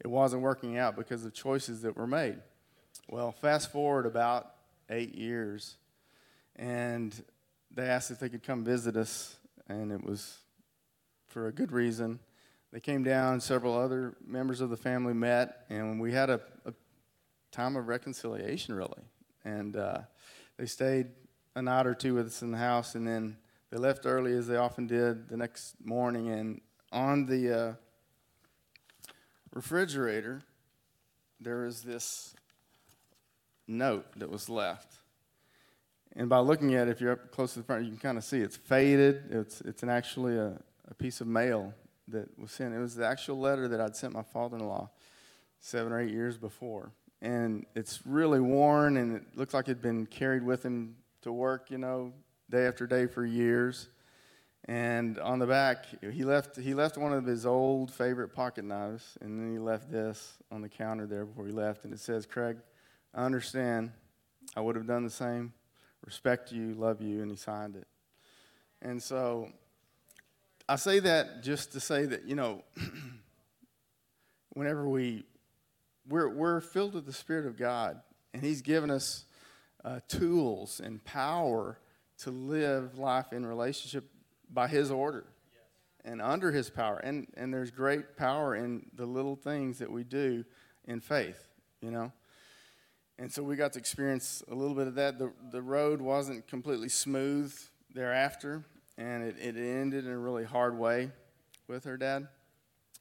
[0.00, 2.36] it wasn't working out because of choices that were made.
[3.08, 4.52] Well, fast forward about
[4.90, 5.76] eight years,
[6.56, 7.14] and
[7.70, 9.36] they asked if they could come visit us,
[9.68, 10.38] and it was
[11.26, 12.18] for a good reason.
[12.70, 13.40] They came down.
[13.40, 16.74] Several other members of the family met, and we had a, a
[17.50, 19.02] time of reconciliation, really.
[19.44, 19.98] And uh,
[20.56, 21.08] they stayed
[21.54, 23.36] a night or two with us in the house, and then
[23.70, 26.28] they left early, as they often did, the next morning.
[26.28, 26.60] And
[26.92, 27.72] on the uh,
[29.52, 30.42] refrigerator,
[31.40, 32.34] there is this
[33.66, 34.94] note that was left.
[36.14, 38.18] And by looking at it, if you're up close to the front, you can kind
[38.18, 39.24] of see it's faded.
[39.30, 41.72] It's, it's an actually a, a piece of mail
[42.08, 42.74] that was sent.
[42.74, 44.90] It was the actual letter that I'd sent my father in law
[45.60, 50.06] seven or eight years before and it's really worn and it looks like it'd been
[50.06, 52.12] carried with him to work, you know,
[52.50, 53.88] day after day for years.
[54.66, 59.16] And on the back, he left he left one of his old favorite pocket knives,
[59.20, 62.26] and then he left this on the counter there before he left, and it says,
[62.26, 62.58] "Craig,
[63.12, 63.90] I understand.
[64.54, 65.52] I would have done the same.
[66.04, 67.88] Respect you, love you," and he signed it.
[68.82, 69.50] And so,
[70.68, 72.62] I say that just to say that you know,
[74.50, 75.24] whenever we
[76.08, 78.00] we're, we're filled with the Spirit of God,
[78.34, 79.24] and He's given us
[79.84, 81.78] uh, tools and power
[82.18, 84.04] to live life in relationship
[84.50, 85.26] by His order
[86.04, 86.98] and under His power.
[86.98, 90.44] And, and there's great power in the little things that we do
[90.86, 91.48] in faith,
[91.80, 92.12] you know?
[93.18, 95.18] And so we got to experience a little bit of that.
[95.18, 97.54] The, the road wasn't completely smooth
[97.94, 98.64] thereafter,
[98.98, 101.10] and it, it ended in a really hard way
[101.68, 102.26] with her dad.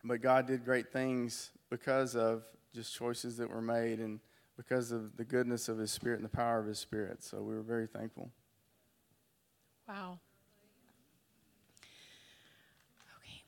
[0.03, 4.19] But God did great things because of just choices that were made and
[4.57, 7.23] because of the goodness of His Spirit and the power of His Spirit.
[7.23, 8.31] So we were very thankful.
[9.87, 10.19] Wow.
[13.19, 13.43] Okay.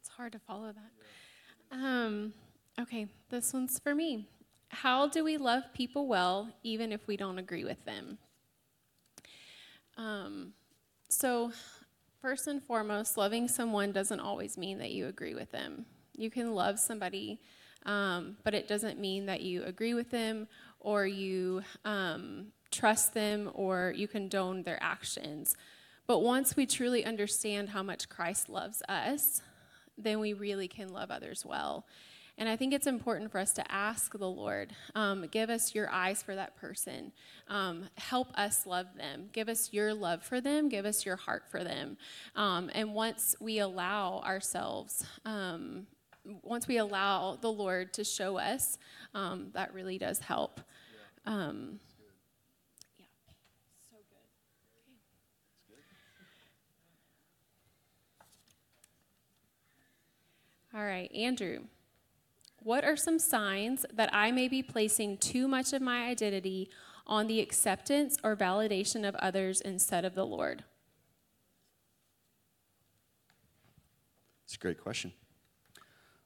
[0.00, 1.76] It's hard to follow that.
[1.76, 2.32] Um,
[2.80, 4.28] okay, this one's for me.
[4.68, 8.18] How do we love people well even if we don't agree with them?
[9.96, 10.52] Um,
[11.08, 11.52] so,
[12.24, 15.84] first and foremost, loving someone doesn't always mean that you agree with them.
[16.16, 17.38] You can love somebody,
[17.84, 20.48] um, but it doesn't mean that you agree with them
[20.80, 25.54] or you um, trust them or you condone their actions.
[26.06, 29.42] But once we truly understand how much Christ loves us,
[29.98, 31.84] then we really can love others well.
[32.36, 35.88] And I think it's important for us to ask the Lord, um, give us your
[35.90, 37.12] eyes for that person.
[37.48, 39.28] Um, help us love them.
[39.32, 40.68] Give us your love for them.
[40.68, 41.96] Give us your heart for them.
[42.34, 45.86] Um, and once we allow ourselves, um,
[46.42, 48.78] once we allow the Lord to show us,
[49.14, 50.60] um, that really does help.
[51.26, 51.78] Um,
[52.98, 53.04] yeah.
[53.90, 54.26] So good.
[60.72, 60.80] Okay.
[60.80, 61.60] All right, Andrew.
[62.64, 66.70] What are some signs that I may be placing too much of my identity
[67.06, 70.64] on the acceptance or validation of others instead of the Lord?
[74.46, 75.12] It's a great question.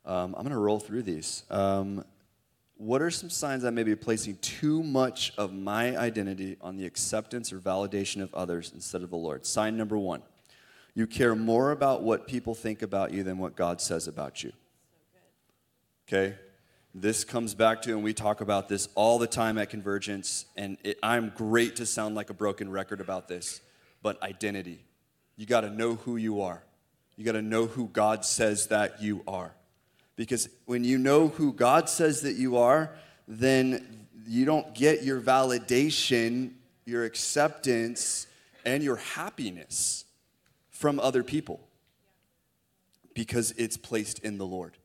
[0.05, 1.43] Um, I'm going to roll through these.
[1.51, 2.05] Um,
[2.77, 6.87] what are some signs I may be placing too much of my identity on the
[6.87, 9.45] acceptance or validation of others instead of the Lord?
[9.45, 10.23] Sign number one
[10.95, 14.53] you care more about what people think about you than what God says about you.
[16.09, 16.37] Okay?
[16.95, 20.79] This comes back to, and we talk about this all the time at Convergence, and
[20.83, 23.61] it, I'm great to sound like a broken record about this,
[24.03, 24.85] but identity.
[25.37, 26.63] You got to know who you are.
[27.17, 29.53] You got to know who God says that you are.
[30.17, 32.91] Because when you know who God says that you are,
[33.29, 36.53] then you don't get your validation,
[36.87, 38.27] your acceptance,
[38.65, 40.07] and your happiness
[40.71, 41.61] from other people
[43.15, 44.79] because it's placed in the Lord.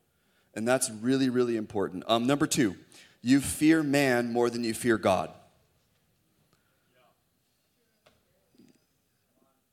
[0.54, 2.04] And that's really, really important.
[2.06, 2.76] Um, number two,
[3.22, 5.30] you fear man more than you fear God.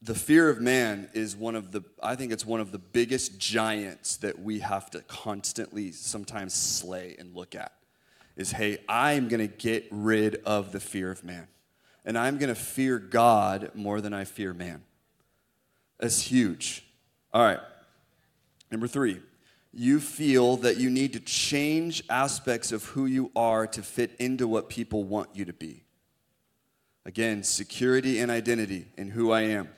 [0.04, 3.38] The fear of man is one of the, I think it's one of the biggest
[3.38, 7.72] giants that we have to constantly sometimes slay and look at.
[8.36, 11.48] Is hey, I'm gonna get rid of the fear of man.
[12.04, 14.82] And I'm gonna fear God more than I fear man.
[16.00, 16.84] That's huge.
[17.32, 17.60] All right.
[18.72, 19.22] Number three,
[19.73, 24.47] you feel that you need to change aspects of who you are to fit into
[24.47, 25.84] what people want you to be.
[27.05, 29.69] Again, security and identity in who I am.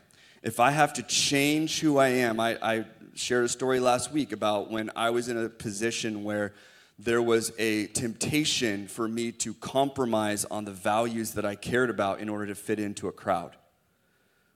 [0.41, 4.31] If I have to change who I am, I, I shared a story last week
[4.31, 6.53] about when I was in a position where
[6.99, 12.19] there was a temptation for me to compromise on the values that I cared about
[12.19, 13.55] in order to fit into a crowd.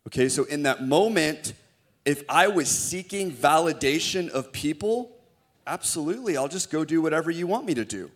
[0.08, 1.54] Okay, so in that moment,
[2.06, 5.17] if I was seeking validation of people,
[5.68, 8.10] absolutely, I'll just go do whatever you want me to do.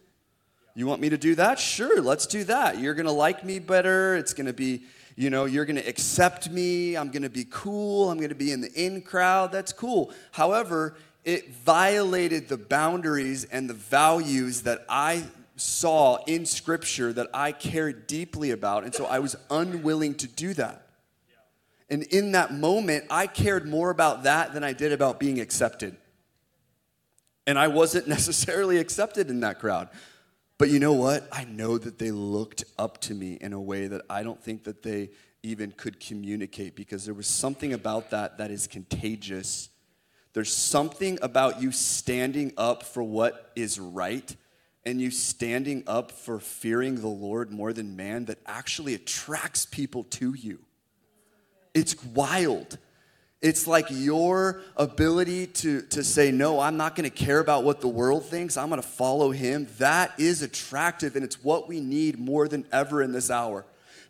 [0.74, 1.60] You want me to do that?
[1.60, 2.80] Sure, let's do that.
[2.80, 4.16] You're gonna like me better.
[4.16, 4.84] It's gonna be,
[5.18, 6.96] you know, you're gonna accept me.
[6.96, 8.10] I'm gonna be cool.
[8.10, 9.52] I'm gonna be in the in crowd.
[9.52, 10.12] That's cool.
[10.32, 15.24] However, it violated the boundaries and the values that I
[15.58, 18.84] saw in Scripture that I cared deeply about.
[18.86, 20.88] And so I was unwilling to do that.
[21.90, 25.98] And in that moment, I cared more about that than I did about being accepted.
[27.48, 29.90] And I wasn't necessarily accepted in that crowd.
[30.58, 31.28] But you know what?
[31.32, 34.66] I know that they looked up to me in a way that I don't think
[34.66, 35.10] that they
[35.44, 39.70] even could communicate because there was something about that that is contagious.
[40.34, 44.36] There's something about you standing up for what is right
[44.86, 50.04] and you standing up for fearing the Lord more than man that actually attracts people
[50.06, 50.60] to you.
[51.74, 52.78] It's wild.
[53.42, 57.82] It's like your ability to, to say, No, I'm not going to care about what
[57.82, 58.56] the world thinks.
[58.56, 59.68] I'm going to follow him.
[59.80, 63.66] That is attractive, and it's what we need more than ever in this hour.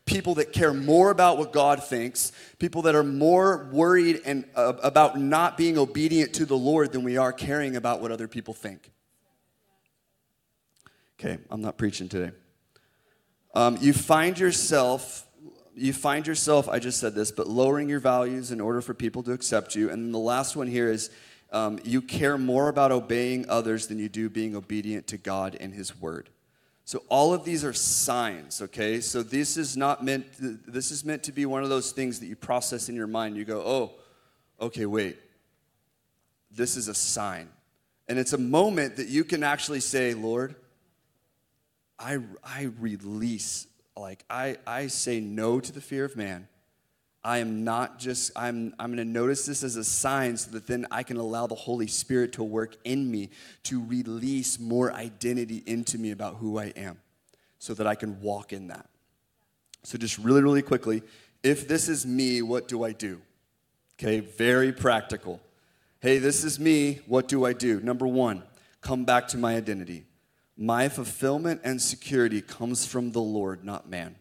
[0.06, 4.74] People that care more about what God thinks, people that are more worried and, uh,
[4.84, 8.54] about not being obedient to the Lord than we are caring about what other people
[8.54, 8.92] think.
[11.17, 12.32] Okay, I'm not preaching today.
[13.54, 15.27] Um, you find yourself
[15.76, 19.24] you find yourself, I just said this, but lowering your values in order for people
[19.24, 19.90] to accept you.
[19.90, 21.10] And then the last one here is
[21.52, 25.74] um, you care more about obeying others than you do being obedient to God and
[25.74, 26.30] His Word.
[26.86, 29.02] So all of these are signs, okay?
[29.02, 32.26] So this is not meant, this is meant to be one of those things that
[32.26, 33.38] you process in your mind.
[33.38, 33.92] You go, oh,
[34.60, 35.17] okay, wait.
[36.50, 37.48] This is a sign.
[38.10, 40.56] And it's a moment that you can actually say, Lord,
[41.98, 43.67] I, I release,
[43.98, 46.48] like, I, I say no to the fear of man.
[47.23, 50.65] I am not just, I'm, I'm going to notice this as a sign so that
[50.65, 53.29] then I can allow the Holy Spirit to work in me
[53.63, 57.00] to release more identity into me about who I am
[57.60, 58.87] so that I can walk in that.
[59.83, 61.04] So, just really, really quickly,
[61.44, 63.21] if this is me, what do I do?
[64.00, 65.39] Okay, very practical.
[66.00, 67.79] Hey, this is me, what do I do?
[67.81, 68.42] Number one,
[68.81, 70.06] come back to my identity.
[70.62, 74.16] My fulfillment and security comes from the Lord, not man.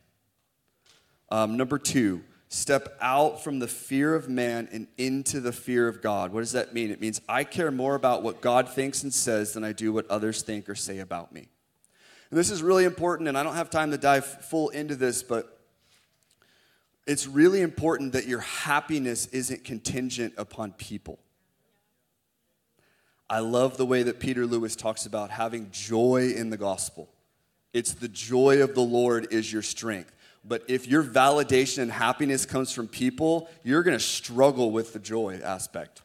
[1.29, 6.01] Um, number two, step out from the fear of man and into the fear of
[6.01, 6.33] God.
[6.33, 6.91] What does that mean?
[6.91, 10.11] It means I care more about what God thinks and says than I do what
[10.11, 11.51] others think or say about me.
[12.31, 15.23] And this is really important, and I don't have time to dive full into this,
[15.23, 15.61] but
[17.07, 21.19] it's really important that your happiness isn't contingent upon people.
[23.31, 27.09] I love the way that Peter Lewis talks about having joy in the gospel.
[27.73, 30.13] It's the joy of the Lord is your strength.
[30.45, 34.99] But if your validation and happiness comes from people, you're going to struggle with the
[34.99, 36.03] joy aspect.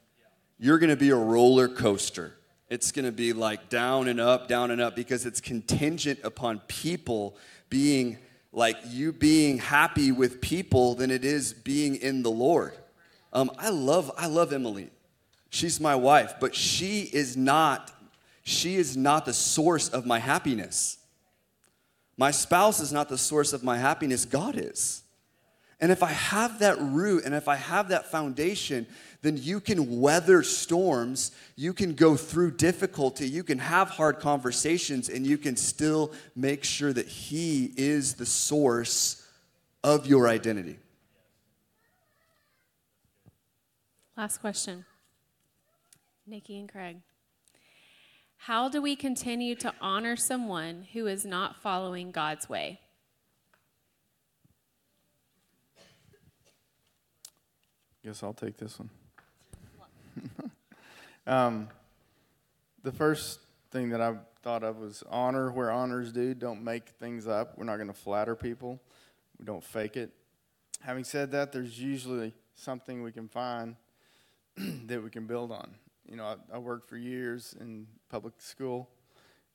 [0.59, 2.35] You're going to be a roller coaster.
[2.69, 6.59] It's going to be like down and up, down and up, because it's contingent upon
[6.67, 7.37] people
[7.69, 8.19] being
[8.51, 12.73] like you being happy with people than it is being in the Lord.
[13.33, 14.91] Um, I love, I love Emily.
[15.55, 17.89] She's my wife, but she is not,
[18.43, 20.97] she is not the source of my happiness.
[22.17, 25.03] My spouse is not the source of my happiness, God is.
[25.79, 28.85] And if I have that root and if I have that foundation,
[29.21, 35.07] then you can weather storms, you can go through difficulty, you can have hard conversations,
[35.07, 39.25] and you can still make sure that He is the source
[39.85, 40.79] of your identity.
[44.17, 44.83] Last question.
[46.27, 46.97] Nikki and Craig.
[48.37, 52.79] How do we continue to honor someone who is not following God's way?
[58.03, 58.89] Guess I'll take this one.
[61.27, 61.67] um,
[62.83, 63.39] the first
[63.71, 66.35] thing that I thought of was honor where honors due.
[66.35, 67.57] Don't make things up.
[67.57, 68.79] We're not going to flatter people.
[69.39, 70.11] We don't fake it.
[70.81, 73.75] Having said that, there's usually something we can find
[74.85, 75.73] that we can build on
[76.09, 78.89] you know, I, I, worked for years in public school,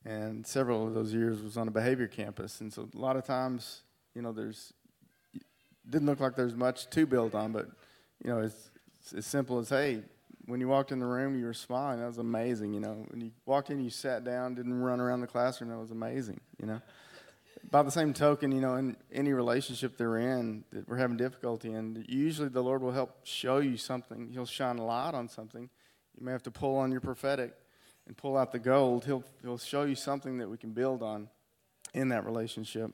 [0.04, 2.60] and several of those years was on a behavior campus.
[2.60, 3.82] And so a lot of times,
[4.14, 4.72] you know, there's
[5.88, 7.68] didn't look like there's much to build on, but
[8.22, 8.70] you know, it's,
[9.00, 10.02] it's as simple as hey,
[10.46, 12.00] when you walked in the room, you were smiling.
[12.00, 12.74] That was amazing.
[12.74, 15.70] You know, when you walked in, you sat down, didn't run around the classroom.
[15.70, 16.40] That was amazing.
[16.60, 16.80] You know.
[17.70, 21.72] By the same token, you know, in any relationship they're in that we're having difficulty
[21.72, 24.28] in, usually the Lord will help show you something.
[24.32, 25.68] He'll shine a light on something
[26.18, 27.54] you may have to pull on your prophetic
[28.06, 29.04] and pull out the gold.
[29.04, 31.28] He'll, he'll show you something that we can build on
[31.94, 32.92] in that relationship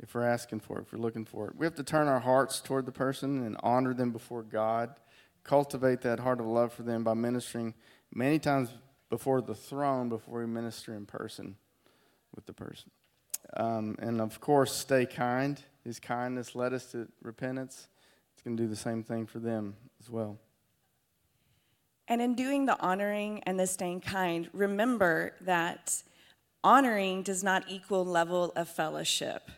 [0.00, 1.56] if we're asking for it, if we're looking for it.
[1.56, 4.94] We have to turn our hearts toward the person and honor them before God.
[5.44, 7.74] Cultivate that heart of love for them by ministering
[8.12, 8.70] many times
[9.10, 11.56] before the throne before we minister in person
[12.34, 12.90] with the person.
[13.56, 15.60] Um, and of course, stay kind.
[15.84, 17.88] His kindness led us to repentance.
[18.32, 20.38] It's going to do the same thing for them as well.
[22.08, 26.02] And in doing the honoring and the staying kind, remember that
[26.64, 29.50] honoring does not equal level of fellowship.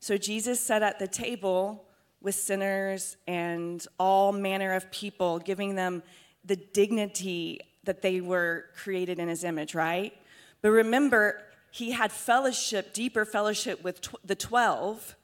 [0.00, 1.84] So Jesus sat at the table
[2.20, 6.02] with sinners and all manner of people, giving them
[6.44, 10.12] the dignity that they were created in his image, right?
[10.62, 15.14] But remember, he had fellowship, deeper fellowship with tw- the 12,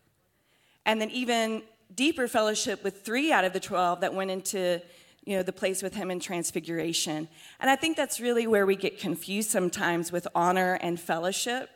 [0.85, 1.63] and then even
[1.95, 4.81] deeper fellowship with three out of the 12 that went into
[5.25, 7.29] you know, the place with him in transfiguration.
[7.61, 11.71] And I think that's really where we get confused sometimes with honor and fellowship.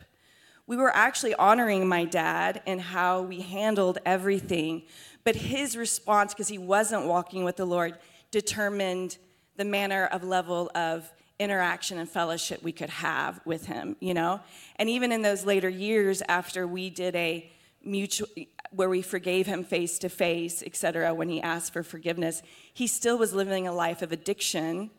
[0.66, 4.82] We were actually honoring my dad and how we handled everything,
[5.22, 7.96] but his response, because he wasn't walking with the Lord,
[8.32, 9.16] determined
[9.56, 14.40] the manner of level of interaction and fellowship we could have with him, you know?
[14.76, 17.48] And even in those later years after we did a
[17.84, 18.28] mutual
[18.70, 22.42] where we forgave him face to face, etc., when he asked for forgiveness,
[22.72, 24.90] he still was living a life of addiction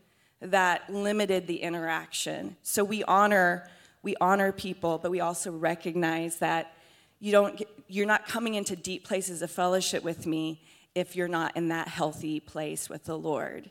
[0.42, 2.56] that limited the interaction.
[2.64, 3.70] So we honor
[4.04, 6.74] we honor people, but we also recognize that
[7.20, 10.62] you don't you're not coming into deep places of fellowship with me
[10.96, 13.70] if you're not in that healthy place with the Lord.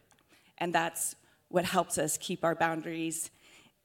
[0.59, 1.17] And that's
[1.49, 3.31] what helps us keep our boundaries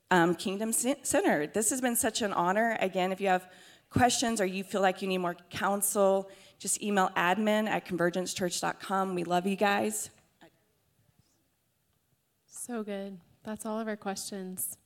[0.10, 1.54] um, kingdom centered.
[1.54, 2.78] This has been such an honor.
[2.82, 3.48] Again, if you have
[3.92, 9.14] questions or you feel like you need more counsel, just email admin at convergencechurch.com.
[9.14, 10.10] We love you guys.
[12.48, 13.20] So good.
[13.44, 14.78] That's all of our questions.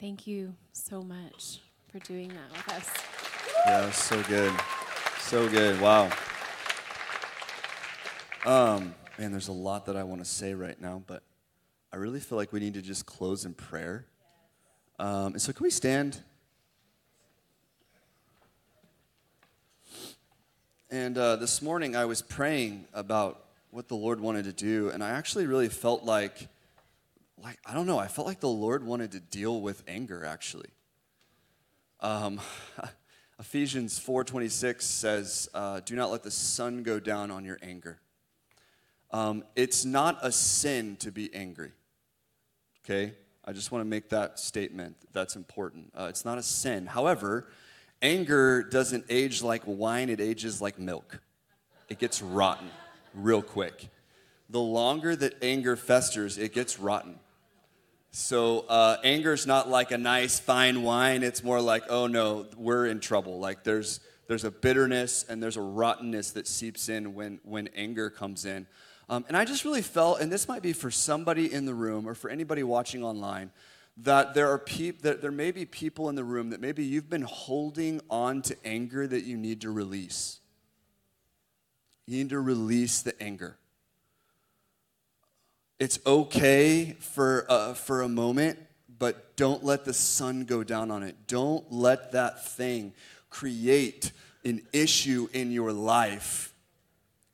[0.00, 2.90] Thank you so much for doing that with us.
[3.66, 4.52] Yeah, so good.
[5.20, 5.80] So good.
[5.80, 6.10] Wow.
[8.44, 11.22] Um, man, there's a lot that I want to say right now, but
[11.92, 14.06] I really feel like we need to just close in prayer.
[14.98, 16.22] Um, and so, can we stand?
[20.88, 25.02] And uh, this morning, I was praying about what the Lord wanted to do, and
[25.02, 26.46] I actually really felt like,
[27.42, 30.24] like I don't know, I felt like the Lord wanted to deal with anger.
[30.24, 30.68] Actually,
[31.98, 32.40] um,
[33.40, 37.58] Ephesians four twenty six says, uh, "Do not let the sun go down on your
[37.62, 37.98] anger."
[39.10, 41.72] Um, it's not a sin to be angry.
[42.84, 43.12] Okay,
[43.44, 44.94] I just want to make that statement.
[45.12, 45.92] That's important.
[45.98, 46.86] Uh, it's not a sin.
[46.86, 47.48] However,
[48.06, 51.20] anger doesn't age like wine; it ages like milk.
[51.88, 52.68] It gets rotten
[53.14, 53.88] real quick.
[54.48, 57.18] The longer that anger festers, it gets rotten.
[58.12, 61.22] So uh, anger is not like a nice fine wine.
[61.22, 63.40] It's more like, oh no, we're in trouble.
[63.40, 68.08] Like there's there's a bitterness and there's a rottenness that seeps in when when anger
[68.08, 68.66] comes in.
[69.08, 72.08] Um, and I just really felt, and this might be for somebody in the room
[72.08, 73.52] or for anybody watching online,
[73.96, 77.08] that there are peop- that there may be people in the room that maybe you've
[77.08, 80.40] been holding on to anger that you need to release.
[82.06, 83.56] You need to release the anger.
[85.78, 88.58] It's okay for, uh, for a moment,
[88.98, 91.26] but don't let the sun go down on it.
[91.26, 92.94] Don't let that thing
[93.28, 94.12] create
[94.44, 96.54] an issue in your life.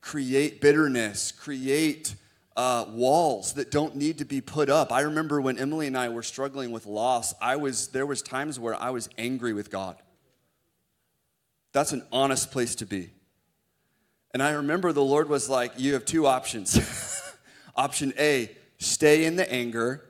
[0.01, 2.15] Create bitterness, create
[2.55, 4.91] uh, walls that don't need to be put up.
[4.91, 8.59] I remember when Emily and I were struggling with loss, I was, there was times
[8.59, 9.97] where I was angry with God.
[11.71, 13.11] That's an honest place to be.
[14.31, 16.79] And I remember the Lord was like, You have two options.
[17.75, 20.05] option A, stay in the anger,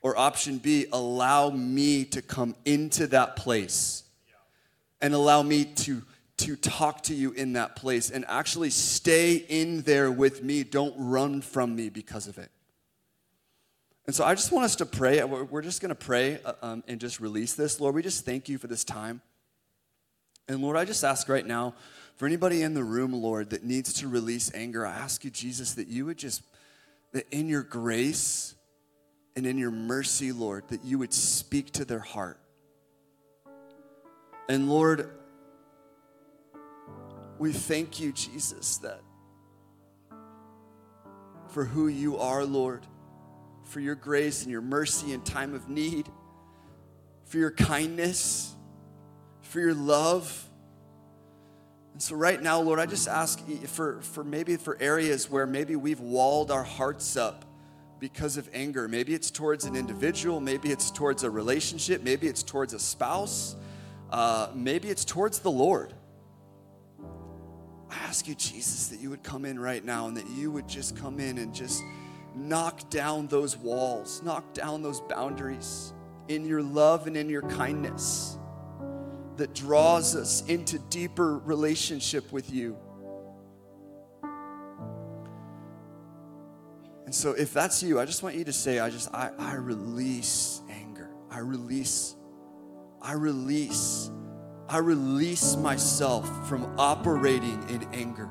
[0.00, 4.04] or option B, allow me to come into that place
[5.00, 6.02] and allow me to,
[6.38, 10.64] to talk to you in that place and actually stay in there with me.
[10.64, 12.50] Don't run from me because of it.
[14.06, 15.22] And so I just want us to pray.
[15.22, 17.80] We're just going to pray uh, um, and just release this.
[17.80, 19.20] Lord, we just thank you for this time.
[20.48, 21.74] And Lord, I just ask right now
[22.16, 25.74] for anybody in the room, Lord, that needs to release anger, I ask you, Jesus,
[25.74, 26.42] that you would just,
[27.12, 28.54] that in your grace
[29.36, 32.40] and in your mercy, Lord, that you would speak to their heart.
[34.48, 35.10] And Lord,
[37.38, 39.00] we thank you, Jesus, that
[41.48, 42.86] for who you are, Lord,
[43.64, 46.08] for your grace and your mercy in time of need,
[47.24, 48.54] for your kindness
[49.48, 50.44] for your love.
[51.94, 55.74] And so, right now, Lord, I just ask for, for maybe for areas where maybe
[55.74, 57.44] we've walled our hearts up
[57.98, 58.86] because of anger.
[58.86, 63.56] Maybe it's towards an individual, maybe it's towards a relationship, maybe it's towards a spouse,
[64.10, 65.92] uh, maybe it's towards the Lord.
[67.90, 70.68] I ask you, Jesus, that you would come in right now and that you would
[70.68, 71.82] just come in and just
[72.34, 75.92] knock down those walls, knock down those boundaries
[76.28, 78.38] in your love and in your kindness
[79.36, 82.76] that draws us into deeper relationship with you.
[87.06, 89.54] And so if that's you, I just want you to say, I just, I, I
[89.54, 91.08] release anger.
[91.30, 92.14] I release,
[93.00, 94.10] I release,
[94.68, 98.28] I release myself from operating in anger.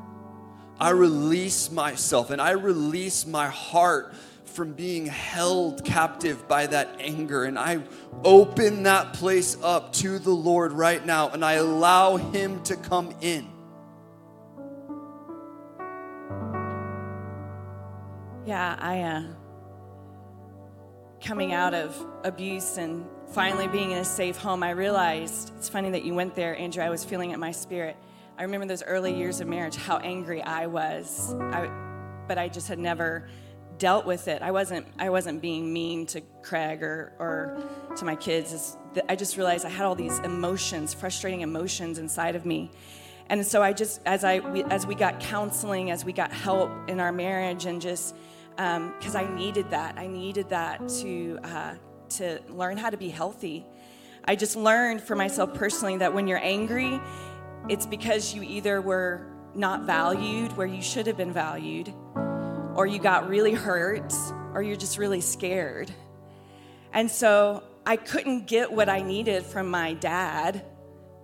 [0.80, 4.14] I release myself and I release my heart
[4.46, 7.44] from being held captive by that anger.
[7.46, 7.80] And I
[8.24, 13.16] open that place up to the Lord right now and I allow Him to come
[13.22, 13.48] in.
[18.46, 19.24] Yeah, I, uh,
[21.20, 25.91] coming out of abuse and finally being in a safe home, I realized it's funny
[25.91, 26.84] that you went there, Andrew.
[26.84, 27.95] I was feeling it in my spirit.
[28.38, 31.34] I remember those early years of marriage, how angry I was.
[31.34, 31.69] I,
[32.28, 33.28] but I just had never
[33.78, 34.41] dealt with it.
[34.41, 37.63] I wasn't I wasn't being mean to Craig or or
[37.95, 38.78] to my kids.
[39.07, 42.71] I just realized I had all these emotions, frustrating emotions inside of me.
[43.30, 46.71] And so I just as I we, as we got counseling, as we got help
[46.88, 48.15] in our marriage, and just
[48.55, 51.75] because um, I needed that, I needed that to uh,
[52.12, 53.66] to learn how to be healthy.
[54.26, 56.99] I just learned for myself personally that when you're angry,
[57.70, 61.93] it's because you either were not valued where you should have been valued
[62.78, 64.14] or you got really hurt,
[64.53, 65.91] or you're just really scared.
[66.93, 70.64] And so I couldn't get what I needed from my dad,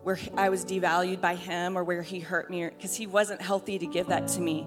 [0.01, 3.77] where I was devalued by him, or where he hurt me, because he wasn't healthy
[3.77, 4.65] to give that to me.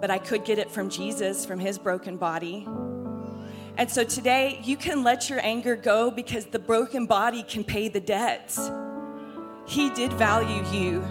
[0.00, 2.66] But I could get it from Jesus, from his broken body.
[3.76, 7.88] And so today, you can let your anger go because the broken body can pay
[7.88, 8.70] the debts.
[9.66, 11.04] He did value you.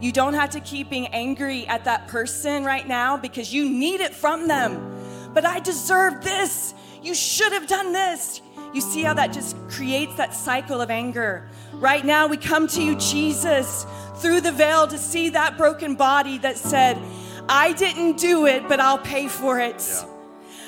[0.00, 4.00] You don't have to keep being angry at that person right now because you need
[4.00, 4.92] it from them.
[5.34, 6.74] But I deserve this.
[7.02, 8.40] You should have done this.
[8.72, 11.48] You see how that just creates that cycle of anger.
[11.74, 16.38] Right now, we come to you, Jesus, through the veil to see that broken body
[16.38, 16.98] that said,
[17.48, 19.86] I didn't do it, but I'll pay for it.
[19.86, 20.15] Yeah.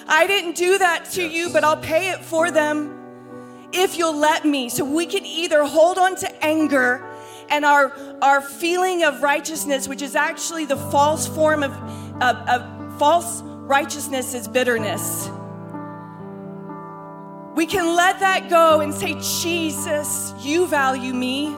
[0.09, 1.32] I didn't do that to Yes.
[1.32, 2.94] you, but I'll pay it for them
[3.72, 4.70] if you'll let me.
[4.70, 7.04] So we can either hold on to anger
[7.50, 7.92] and our,
[8.22, 11.72] our feeling of righteousness, which is actually the false form of,
[12.22, 15.28] of, of false righteousness, is bitterness.
[17.54, 21.48] We can let that go and say, Jesus, you value me.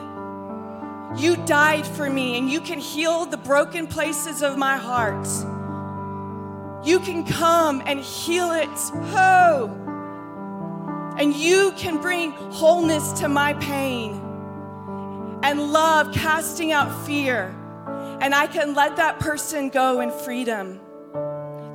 [1.17, 5.27] You died for me, and you can heal the broken places of my heart.
[6.83, 8.69] You can come and heal it.
[9.13, 9.77] Oh.
[11.17, 14.13] And you can bring wholeness to my pain
[15.43, 17.55] and love, casting out fear.
[18.21, 20.79] And I can let that person go in freedom.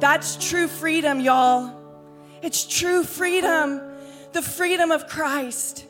[0.01, 1.73] That's true freedom, y'all.
[2.43, 3.81] It's true freedom,
[4.33, 5.85] the freedom of Christ.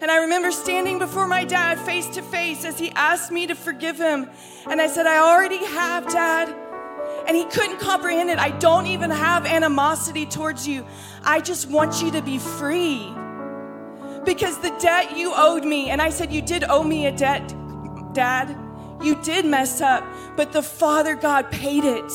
[0.00, 3.54] And I remember standing before my dad face to face as he asked me to
[3.54, 4.28] forgive him.
[4.66, 6.61] And I said, I already have, Dad.
[7.26, 8.38] And he couldn't comprehend it.
[8.38, 10.84] I don't even have animosity towards you.
[11.24, 13.12] I just want you to be free.
[14.24, 17.54] Because the debt you owed me, and I said, You did owe me a debt,
[18.12, 18.56] Dad.
[19.02, 20.04] You did mess up,
[20.36, 22.12] but the Father God paid it.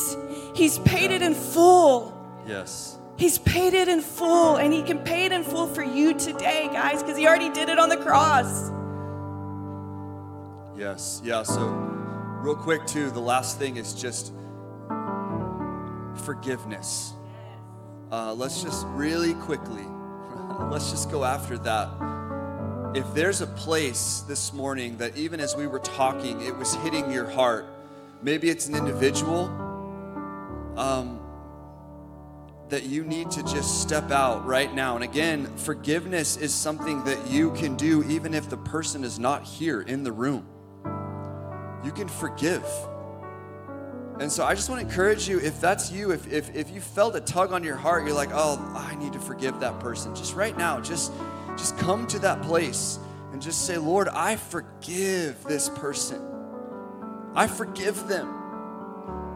[0.56, 2.14] He's paid it in full.
[2.46, 2.98] Yes.
[3.18, 6.70] He's paid it in full, and He can pay it in full for you today,
[6.72, 8.72] guys, because He already did it on the cross.
[10.78, 11.22] Yes.
[11.26, 11.44] Yeah.
[11.44, 11.68] So,
[12.42, 14.32] real quick, too, the last thing is just
[16.28, 17.14] forgiveness.
[18.12, 19.86] Uh, let's just really quickly,
[20.70, 21.88] let's just go after that.
[22.94, 27.10] If there's a place this morning that even as we were talking, it was hitting
[27.10, 27.66] your heart,
[28.22, 29.46] maybe it's an individual
[30.76, 31.22] um,
[32.68, 34.96] that you need to just step out right now.
[34.96, 39.44] And again, forgiveness is something that you can do even if the person is not
[39.44, 40.46] here in the room.
[41.86, 42.66] You can forgive.
[44.20, 46.82] And so I just want to encourage you if that's you, if, if, if you
[46.82, 50.16] felt a tug on your heart, you're like, oh, I need to forgive that person.
[50.16, 51.12] Just right now, just,
[51.56, 52.98] just come to that place
[53.32, 56.20] and just say, Lord, I forgive this person.
[57.36, 58.28] I forgive them.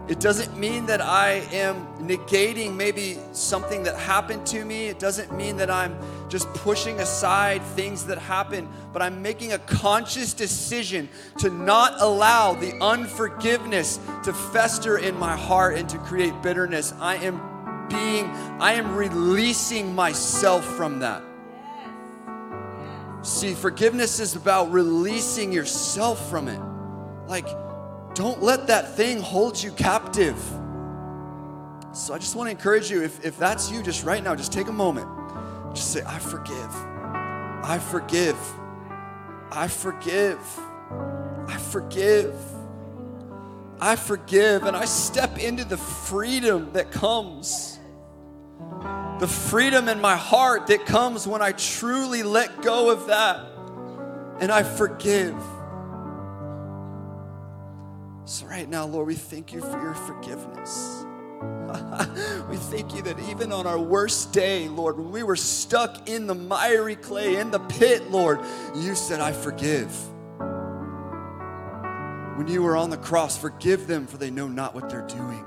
[0.07, 4.87] It doesn't mean that I am negating maybe something that happened to me.
[4.87, 5.95] It doesn't mean that I'm
[6.27, 12.53] just pushing aside things that happened, but I'm making a conscious decision to not allow
[12.53, 16.93] the unforgiveness to fester in my heart and to create bitterness.
[16.99, 18.25] I am being,
[18.59, 21.21] I am releasing myself from that.
[23.21, 26.59] See, forgiveness is about releasing yourself from it.
[27.27, 27.47] Like,
[28.13, 30.37] don't let that thing hold you captive.
[31.93, 34.53] So I just want to encourage you if, if that's you, just right now, just
[34.53, 35.07] take a moment.
[35.73, 36.75] Just say, I forgive.
[37.63, 38.37] I forgive.
[39.51, 40.39] I forgive.
[41.47, 42.33] I forgive.
[43.79, 44.63] I forgive.
[44.63, 47.79] And I step into the freedom that comes.
[49.19, 53.45] The freedom in my heart that comes when I truly let go of that
[54.39, 55.35] and I forgive.
[58.31, 61.03] So, right now, Lord, we thank you for your forgiveness.
[62.49, 66.27] we thank you that even on our worst day, Lord, when we were stuck in
[66.27, 68.39] the miry clay, in the pit, Lord,
[68.73, 69.93] you said, I forgive.
[72.37, 75.43] When you were on the cross, forgive them, for they know not what they're doing.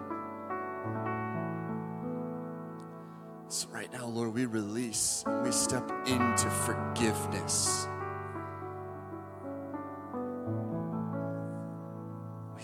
[3.49, 7.89] So, right now, Lord, we release and we step into forgiveness.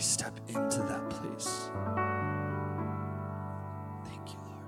[0.01, 1.69] Step into that place.
[4.07, 4.65] Thank you, Lord.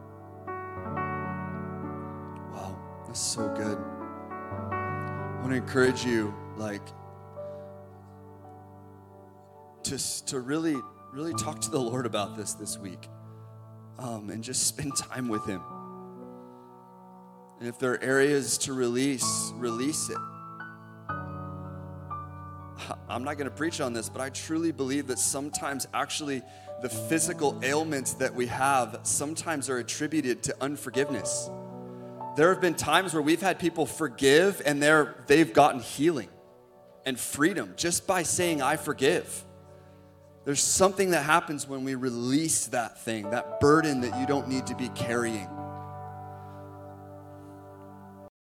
[2.53, 3.79] Wow, that's so good.
[4.73, 6.83] I want to encourage you, like,
[9.85, 10.77] to, to really,
[11.15, 13.09] really talk to the Lord about this this week
[13.99, 15.63] um, and just spend time with Him.
[17.59, 20.19] And if there are areas to release, release it.
[23.09, 26.43] I'm not going to preach on this, but I truly believe that sometimes actually
[26.83, 31.49] the physical ailments that we have sometimes are attributed to unforgiveness.
[32.37, 36.29] There have been times where we've had people forgive and they're, they've gotten healing
[37.05, 39.45] and freedom just by saying, I forgive.
[40.45, 44.67] There's something that happens when we release that thing, that burden that you don't need
[44.67, 45.49] to be carrying.